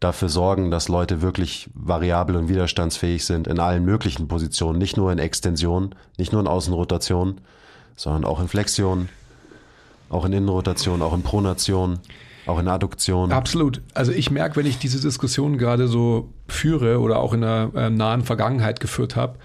[0.01, 5.13] dafür sorgen, dass Leute wirklich variabel und widerstandsfähig sind in allen möglichen Positionen, nicht nur
[5.13, 7.41] in Extension, nicht nur in Außenrotation,
[7.97, 9.09] sondern auch in Flexion,
[10.09, 11.99] auch in Innenrotation, auch in Pronation,
[12.47, 13.33] auch in Adduktion.
[13.33, 13.81] Absolut.
[13.95, 17.91] Also ich merke, wenn ich diese Diskussion gerade so führe oder auch in der äh,
[17.91, 19.39] nahen Vergangenheit geführt habe,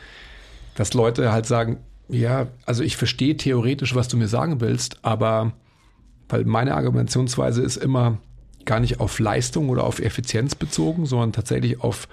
[0.81, 1.77] dass Leute halt sagen,
[2.09, 5.53] ja, also ich verstehe theoretisch, was du mir sagen willst, aber
[6.27, 8.17] weil meine Argumentationsweise ist immer
[8.65, 12.07] gar nicht auf Leistung oder auf Effizienz bezogen, sondern tatsächlich auf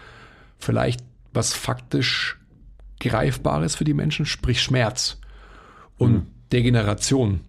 [0.59, 1.01] vielleicht
[1.33, 2.39] was faktisch
[3.01, 5.17] Greifbares für die Menschen, sprich Schmerz
[5.97, 6.27] und mhm.
[6.53, 7.41] Degeneration.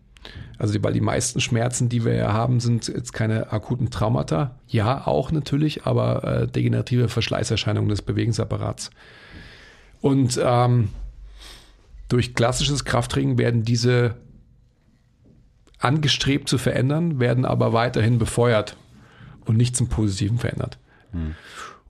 [0.58, 4.56] Also weil die meisten Schmerzen, die wir ja haben, sind jetzt keine akuten Traumata.
[4.70, 8.92] Ja, auch natürlich, aber äh, degenerative Verschleißerscheinungen des Bewegungsapparats.
[10.00, 10.90] Und ähm,
[12.10, 14.16] durch klassisches Krafttraining werden diese
[15.78, 18.76] angestrebt zu verändern, werden aber weiterhin befeuert
[19.46, 20.78] und nicht zum Positiven verändert.
[21.12, 21.36] Hm.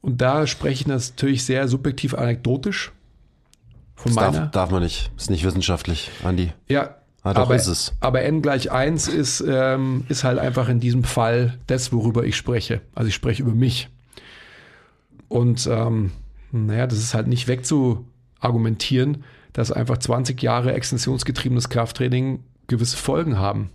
[0.01, 2.91] Und da spreche ich natürlich sehr subjektiv anekdotisch.
[3.95, 4.39] Von das meiner.
[4.39, 5.11] Darf, darf man nicht.
[5.17, 6.53] Ist nicht wissenschaftlich, Andi.
[6.67, 7.93] Ja, Ah, doch, aber, ist es.
[7.99, 12.37] aber n gleich 1 ist, ähm, ist halt einfach in diesem Fall das, worüber ich
[12.37, 12.81] spreche.
[12.95, 13.89] Also ich spreche über mich.
[15.27, 16.11] Und ähm,
[16.51, 23.69] naja, das ist halt nicht wegzuargumentieren, dass einfach 20 Jahre extensionsgetriebenes Krafttraining gewisse Folgen haben.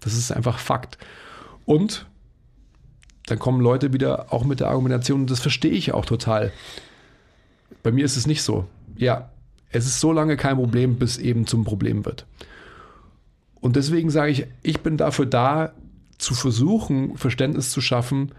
[0.00, 0.98] Das ist einfach Fakt.
[1.64, 2.06] Und
[3.26, 6.52] dann kommen Leute wieder auch mit der Argumentation, und das verstehe ich auch total.
[7.82, 8.66] Bei mir ist es nicht so.
[8.96, 9.30] Ja,
[9.70, 12.26] es ist so lange kein Problem, bis eben zum Problem wird.
[13.60, 15.72] Und deswegen sage ich, ich bin dafür da,
[16.16, 18.32] zu versuchen, Verständnis zu schaffen,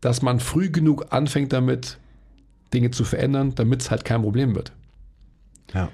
[0.00, 1.98] dass man früh genug anfängt damit,
[2.72, 4.72] Dinge zu verändern, damit es halt kein Problem wird.
[5.74, 5.88] Ja.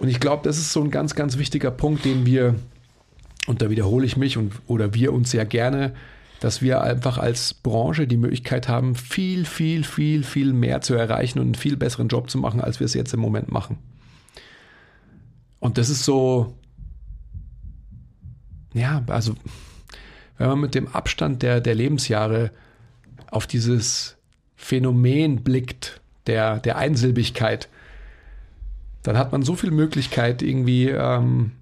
[0.00, 2.54] Und ich glaube, das ist so ein ganz, ganz wichtiger Punkt, den wir,
[3.46, 5.94] und da wiederhole ich mich und, oder wir uns sehr gerne,
[6.40, 11.40] dass wir einfach als Branche die Möglichkeit haben, viel, viel, viel, viel mehr zu erreichen
[11.40, 13.78] und einen viel besseren Job zu machen, als wir es jetzt im Moment machen.
[15.58, 16.54] Und das ist so,
[18.72, 19.34] ja, also
[20.36, 22.52] wenn man mit dem Abstand der, der Lebensjahre
[23.30, 24.16] auf dieses
[24.54, 27.68] Phänomen blickt, der, der Einsilbigkeit,
[29.08, 31.52] dann hat man so viel Möglichkeit, irgendwie ähm,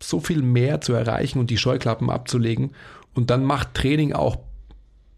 [0.00, 2.72] so viel mehr zu erreichen und die Scheuklappen abzulegen.
[3.14, 4.38] Und dann macht Training auch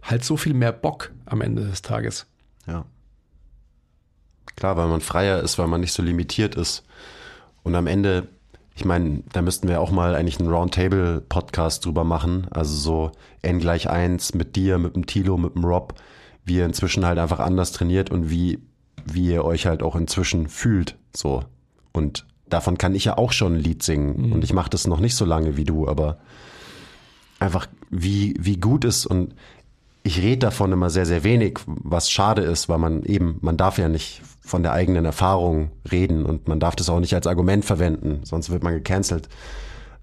[0.03, 2.27] halt so viel mehr Bock am Ende des Tages.
[2.67, 2.85] Ja.
[4.55, 6.85] Klar, weil man freier ist, weil man nicht so limitiert ist.
[7.63, 8.29] Und am Ende
[8.75, 12.49] ich meine, da müssten wir auch mal eigentlich einen Roundtable-Podcast drüber machen.
[12.51, 15.95] Also so N gleich 1 mit dir, mit dem Tilo, mit dem Rob,
[16.45, 18.61] wie er inzwischen halt einfach anders trainiert und wie
[19.07, 20.97] wie ihr euch halt auch inzwischen fühlt.
[21.15, 21.45] So.
[21.93, 24.29] Und davon kann ich ja auch schon ein Lied singen.
[24.29, 24.33] Mhm.
[24.33, 26.19] Und ich mache das noch nicht so lange wie du, aber
[27.39, 29.35] einfach wie, wie gut ist und
[30.05, 33.79] ich rede davon immer sehr, sehr wenig, was schade ist, weil man eben, man darf
[33.79, 37.65] ja nicht von der eigenen Erfahrung reden und man darf das auch nicht als Argument
[37.65, 39.29] verwenden, sonst wird man gecancelt.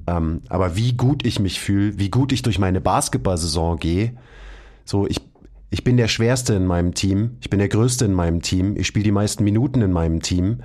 [0.08, 4.14] Ähm, aber wie gut ich mich fühle, wie gut ich durch meine Basketball-Saison gehe,
[4.86, 5.20] so ich,
[5.70, 8.88] ich bin der Schwerste in meinem Team, ich bin der Größte in meinem Team, ich
[8.88, 10.62] spiele die meisten Minuten in meinem Team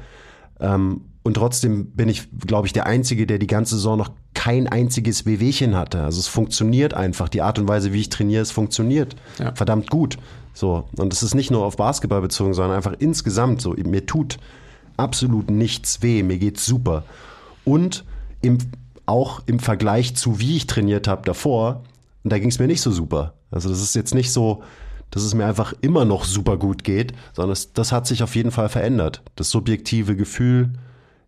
[0.60, 4.68] ähm, und trotzdem bin ich, glaube ich, der Einzige, der die ganze Saison noch kein
[4.68, 6.02] einziges Wehwehchen hatte.
[6.02, 7.30] Also es funktioniert einfach.
[7.30, 9.54] Die Art und Weise, wie ich trainiere, es funktioniert ja.
[9.54, 10.18] verdammt gut.
[10.52, 10.86] So.
[10.98, 13.70] Und es ist nicht nur auf Basketball bezogen, sondern einfach insgesamt so.
[13.70, 14.38] Mir tut
[14.98, 16.22] absolut nichts weh.
[16.22, 17.04] Mir geht's super.
[17.64, 18.04] Und
[18.42, 18.58] im,
[19.06, 21.84] auch im Vergleich zu wie ich trainiert habe davor,
[22.22, 23.32] da ging es mir nicht so super.
[23.50, 24.62] Also das ist jetzt nicht so,
[25.10, 28.36] dass es mir einfach immer noch super gut geht, sondern es, das hat sich auf
[28.36, 29.22] jeden Fall verändert.
[29.36, 30.74] Das subjektive Gefühl,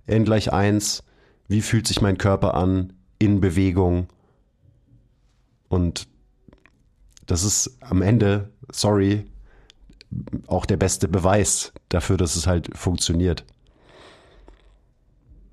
[0.07, 1.03] n gleich 1,
[1.49, 4.09] wie fühlt sich mein Körper an in Bewegung.
[5.69, 6.07] Und
[7.27, 9.25] das ist am Ende, sorry,
[10.47, 13.45] auch der beste Beweis dafür, dass es halt funktioniert.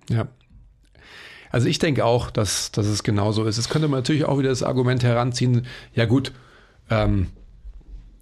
[0.10, 0.28] Ja.
[1.52, 3.58] Also ich denke auch, dass, dass es genauso ist.
[3.58, 6.32] Es könnte man natürlich auch wieder das Argument heranziehen, ja gut,
[6.90, 7.28] ähm,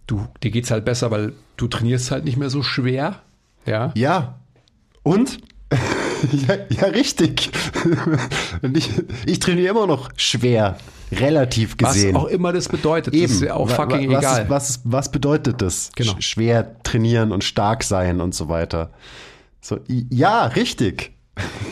[0.08, 3.22] du, dir es halt besser, weil du trainierst halt nicht mehr so schwer.
[3.66, 3.92] Ja.
[3.96, 4.40] Ja.
[5.04, 5.40] Und
[6.48, 7.52] ja, ja, richtig.
[8.74, 8.90] ich,
[9.26, 10.78] ich trainiere immer noch schwer,
[11.12, 12.16] relativ gesehen.
[12.16, 13.26] Was auch immer das bedeutet, Eben.
[13.26, 14.50] ist ja auch fucking was, egal.
[14.50, 15.92] Was, was bedeutet das?
[15.96, 16.16] Genau.
[16.20, 18.92] Schwer trainieren und stark sein und so weiter.
[19.62, 21.14] So, ja, richtig.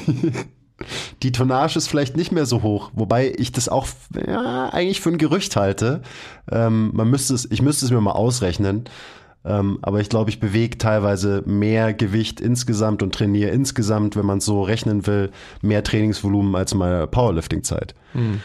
[1.24, 3.88] Die Tonnage ist vielleicht nicht mehr so hoch, wobei ich das auch
[4.26, 6.02] ja, eigentlich für ein Gerücht halte.
[6.50, 8.86] Ähm, man müsste es, ich müsste es mir mal ausrechnen.
[9.45, 14.39] Ähm, aber ich glaube, ich bewege teilweise mehr Gewicht insgesamt und trainiere insgesamt, wenn man
[14.39, 15.31] es so rechnen will,
[15.61, 17.95] mehr Trainingsvolumen als in meiner Powerlifting-Zeit.
[18.13, 18.41] Mhm.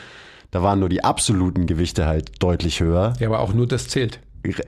[0.50, 3.14] Da waren nur die absoluten Gewichte halt deutlich höher.
[3.18, 4.20] Ja, aber auch nur das zählt.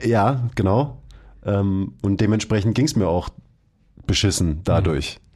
[0.03, 1.01] Ja, genau.
[1.45, 3.29] Ähm, und dementsprechend ging es mir auch
[4.05, 5.19] beschissen dadurch.
[5.19, 5.27] Mhm.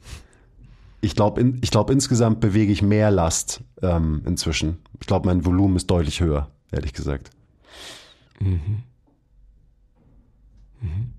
[1.03, 4.79] Ich glaube, in, ich glaub, insgesamt bewege ich mehr Last ähm, inzwischen.
[4.99, 7.31] Ich glaube, mein Volumen ist deutlich höher, ehrlich gesagt.
[8.39, 8.83] Mhm.
[10.81, 11.13] Mhm.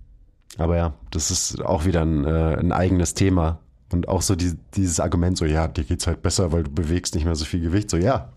[0.59, 3.61] Aber ja, das ist auch wieder ein, äh, ein eigenes Thema.
[3.91, 7.15] Und auch so die, dieses Argument, so, ja, dir geht's halt besser, weil du bewegst
[7.15, 7.91] nicht mehr so viel Gewicht.
[7.91, 8.33] So, ja,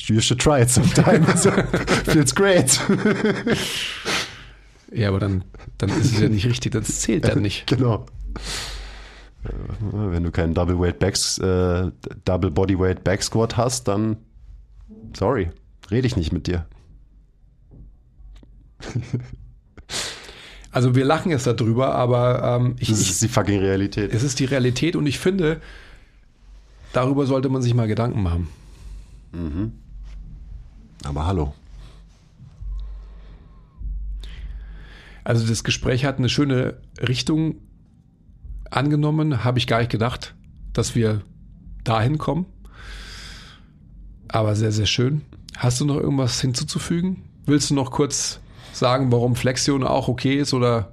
[0.00, 1.24] you should try it sometime.
[1.36, 1.50] so,
[2.04, 2.80] feels great.
[4.92, 5.44] ja, aber dann,
[5.78, 7.66] dann ist es ja nicht richtig, das zählt dann nicht.
[7.78, 8.06] Genau.
[9.92, 11.90] Wenn du keinen Double Weight Backs, äh,
[12.24, 14.16] Double Bodyweight Back Squat hast, dann
[15.16, 15.50] sorry,
[15.90, 16.66] rede ich nicht mit dir.
[20.78, 24.14] Also wir lachen jetzt darüber, aber ähm, ich, das ist die fucking Realität.
[24.14, 25.60] Es ist die Realität und ich finde,
[26.92, 28.46] darüber sollte man sich mal Gedanken machen.
[29.32, 29.72] Mhm.
[31.02, 31.52] Aber hallo.
[35.24, 37.56] Also das Gespräch hat eine schöne Richtung
[38.70, 40.36] angenommen, habe ich gar nicht gedacht,
[40.74, 41.22] dass wir
[41.82, 42.46] dahin kommen.
[44.28, 45.22] Aber sehr, sehr schön.
[45.56, 47.24] Hast du noch irgendwas hinzuzufügen?
[47.46, 48.38] Willst du noch kurz
[48.78, 50.90] sagen, warum Flexion auch okay ist oder?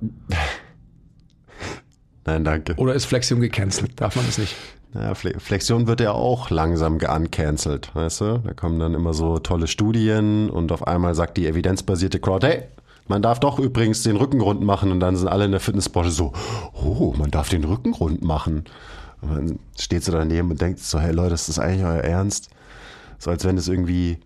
[2.26, 2.76] Nein, danke.
[2.78, 4.00] Oder ist Flexion gecancelt?
[4.02, 4.56] Darf man das nicht?
[4.94, 8.38] Naja, Flexion wird ja auch langsam geuncancelt, weißt du?
[8.46, 12.64] Da kommen dann immer so tolle Studien und auf einmal sagt die evidenzbasierte Crowd, hey,
[13.08, 16.12] man darf doch übrigens den Rücken rund machen und dann sind alle in der Fitnessbranche
[16.12, 16.34] so,
[16.74, 18.64] oh, man darf den Rücken rund machen.
[19.22, 22.50] Und dann steht sie daneben und denkt so, hey Leute, ist das eigentlich euer Ernst?
[23.20, 24.20] So als wenn es irgendwie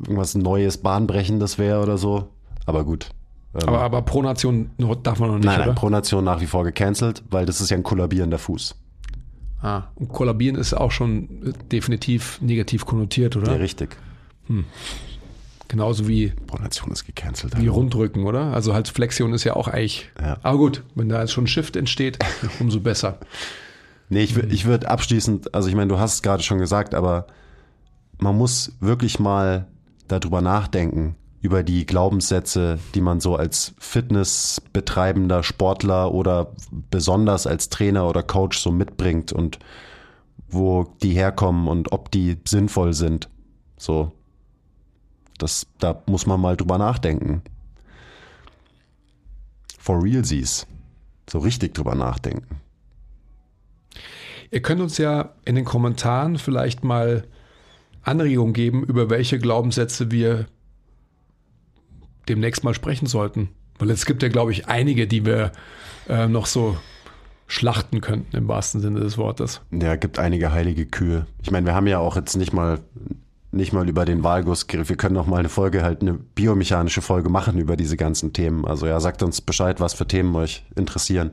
[0.00, 2.28] irgendwas Neues, Bahnbrechendes wäre oder so.
[2.66, 3.10] Aber gut.
[3.54, 4.70] Ähm, aber, aber Pronation
[5.02, 5.74] darf man noch nicht, nein, nein, oder?
[5.74, 8.74] Pronation nach wie vor gecancelt, weil das ist ja ein kollabierender Fuß.
[9.62, 13.52] Ah, und kollabieren ist auch schon definitiv negativ konnotiert, oder?
[13.52, 13.96] Ja, richtig.
[14.46, 14.64] Hm.
[15.68, 17.58] Genauso wie Pronation ist gecancelt.
[17.58, 17.68] Wie.
[17.68, 18.52] Rundrücken, oder?
[18.52, 20.10] Also halt Flexion ist ja auch eigentlich.
[20.20, 20.36] Ja.
[20.42, 22.18] Aber gut, wenn da jetzt schon Shift entsteht,
[22.60, 23.18] umso besser.
[24.10, 27.26] Nee, ich, ich würde abschließend, also ich meine, du hast es gerade schon gesagt, aber
[28.18, 29.66] man muss wirklich mal
[30.08, 36.52] darüber nachdenken, über die Glaubenssätze, die man so als fitnessbetreibender Sportler oder
[36.90, 39.58] besonders als Trainer oder Coach so mitbringt und
[40.48, 43.28] wo die herkommen und ob die sinnvoll sind.
[43.76, 44.12] So,
[45.38, 47.42] das, da muss man mal drüber nachdenken.
[49.78, 50.66] For realsies.
[51.28, 52.60] So richtig drüber nachdenken.
[54.50, 57.24] Ihr könnt uns ja in den Kommentaren vielleicht mal
[58.04, 60.46] Anregung geben, über welche Glaubenssätze wir
[62.28, 63.48] demnächst mal sprechen sollten.
[63.78, 65.52] Weil es gibt ja, glaube ich, einige, die wir
[66.08, 66.76] äh, noch so
[67.46, 69.60] schlachten könnten im wahrsten Sinne des Wortes.
[69.70, 71.26] Ja, gibt einige heilige Kühe.
[71.42, 72.80] Ich meine, wir haben ja auch jetzt nicht mal
[73.54, 74.88] nicht mal über den geredet.
[74.88, 78.64] Wir können noch mal eine Folge halt eine biomechanische Folge machen über diese ganzen Themen.
[78.64, 81.30] Also ja, sagt uns Bescheid, was für Themen euch interessieren.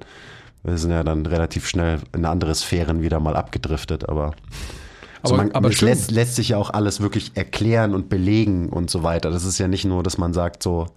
[0.63, 4.35] Wir sind ja dann relativ schnell in andere Sphären wieder mal abgedriftet, aber
[5.21, 8.69] also aber, man, aber es lässt, lässt sich ja auch alles wirklich erklären und belegen
[8.69, 9.29] und so weiter.
[9.29, 10.87] Das ist ja nicht nur, dass man sagt so,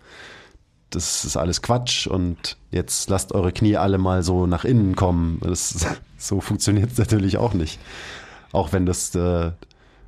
[0.90, 5.40] das ist alles Quatsch und jetzt lasst eure Knie alle mal so nach innen kommen.
[5.42, 5.86] Das,
[6.18, 7.78] so funktioniert es natürlich auch nicht.
[8.52, 9.50] Auch wenn das äh,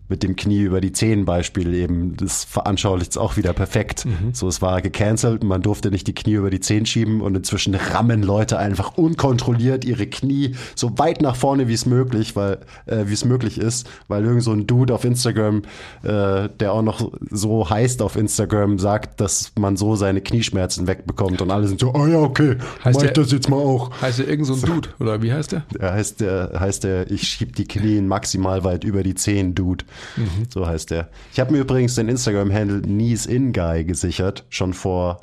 [0.09, 4.05] mit dem Knie über die Zehen Beispiel eben, das veranschaulicht es auch wieder perfekt.
[4.05, 4.33] Mhm.
[4.33, 7.75] So, es war gecancelt, man durfte nicht die Knie über die Zehen schieben und inzwischen
[7.75, 13.05] rammen Leute einfach unkontrolliert ihre Knie so weit nach vorne, wie es möglich, weil, äh,
[13.07, 15.63] wie es möglich ist, weil irgend so ein Dude auf Instagram,
[16.03, 21.43] äh, der auch noch so heißt auf Instagram, sagt, dass man so seine Knieschmerzen wegbekommt
[21.43, 23.91] und alle sind so, oh ja, okay, heißt mach ich das jetzt mal auch.
[24.01, 25.63] Heißt der irgend so ein Dude, oder wie heißt der?
[25.79, 29.85] Der heißt der, heißt der, ich schieb die Knie maximal weit über die Zehen, Dude.
[30.16, 30.47] Mhm.
[30.49, 31.09] So heißt der.
[31.32, 35.20] Ich habe mir übrigens den Instagram-Handle Knees In Guy gesichert, schon vor,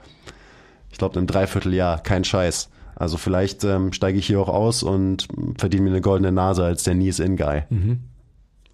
[0.91, 2.01] ich glaube, einem Dreivierteljahr.
[2.01, 2.69] Kein Scheiß.
[2.95, 6.84] Also vielleicht ähm, steige ich hier auch aus und verdiene mir eine goldene Nase als
[6.84, 7.63] der Knees In Guy.
[7.69, 7.99] Mhm.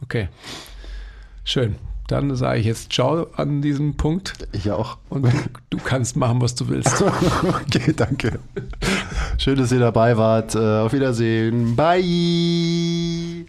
[0.01, 0.29] Okay.
[1.43, 1.75] Schön.
[2.09, 4.33] Dann sage ich jetzt Ciao an diesem Punkt.
[4.51, 4.97] Ich auch.
[5.09, 5.29] Und du,
[5.69, 7.03] du kannst machen, was du willst.
[7.43, 8.39] okay, danke.
[9.37, 10.55] Schön, dass ihr dabei wart.
[10.55, 11.75] Äh, auf Wiedersehen.
[11.75, 13.45] Bye.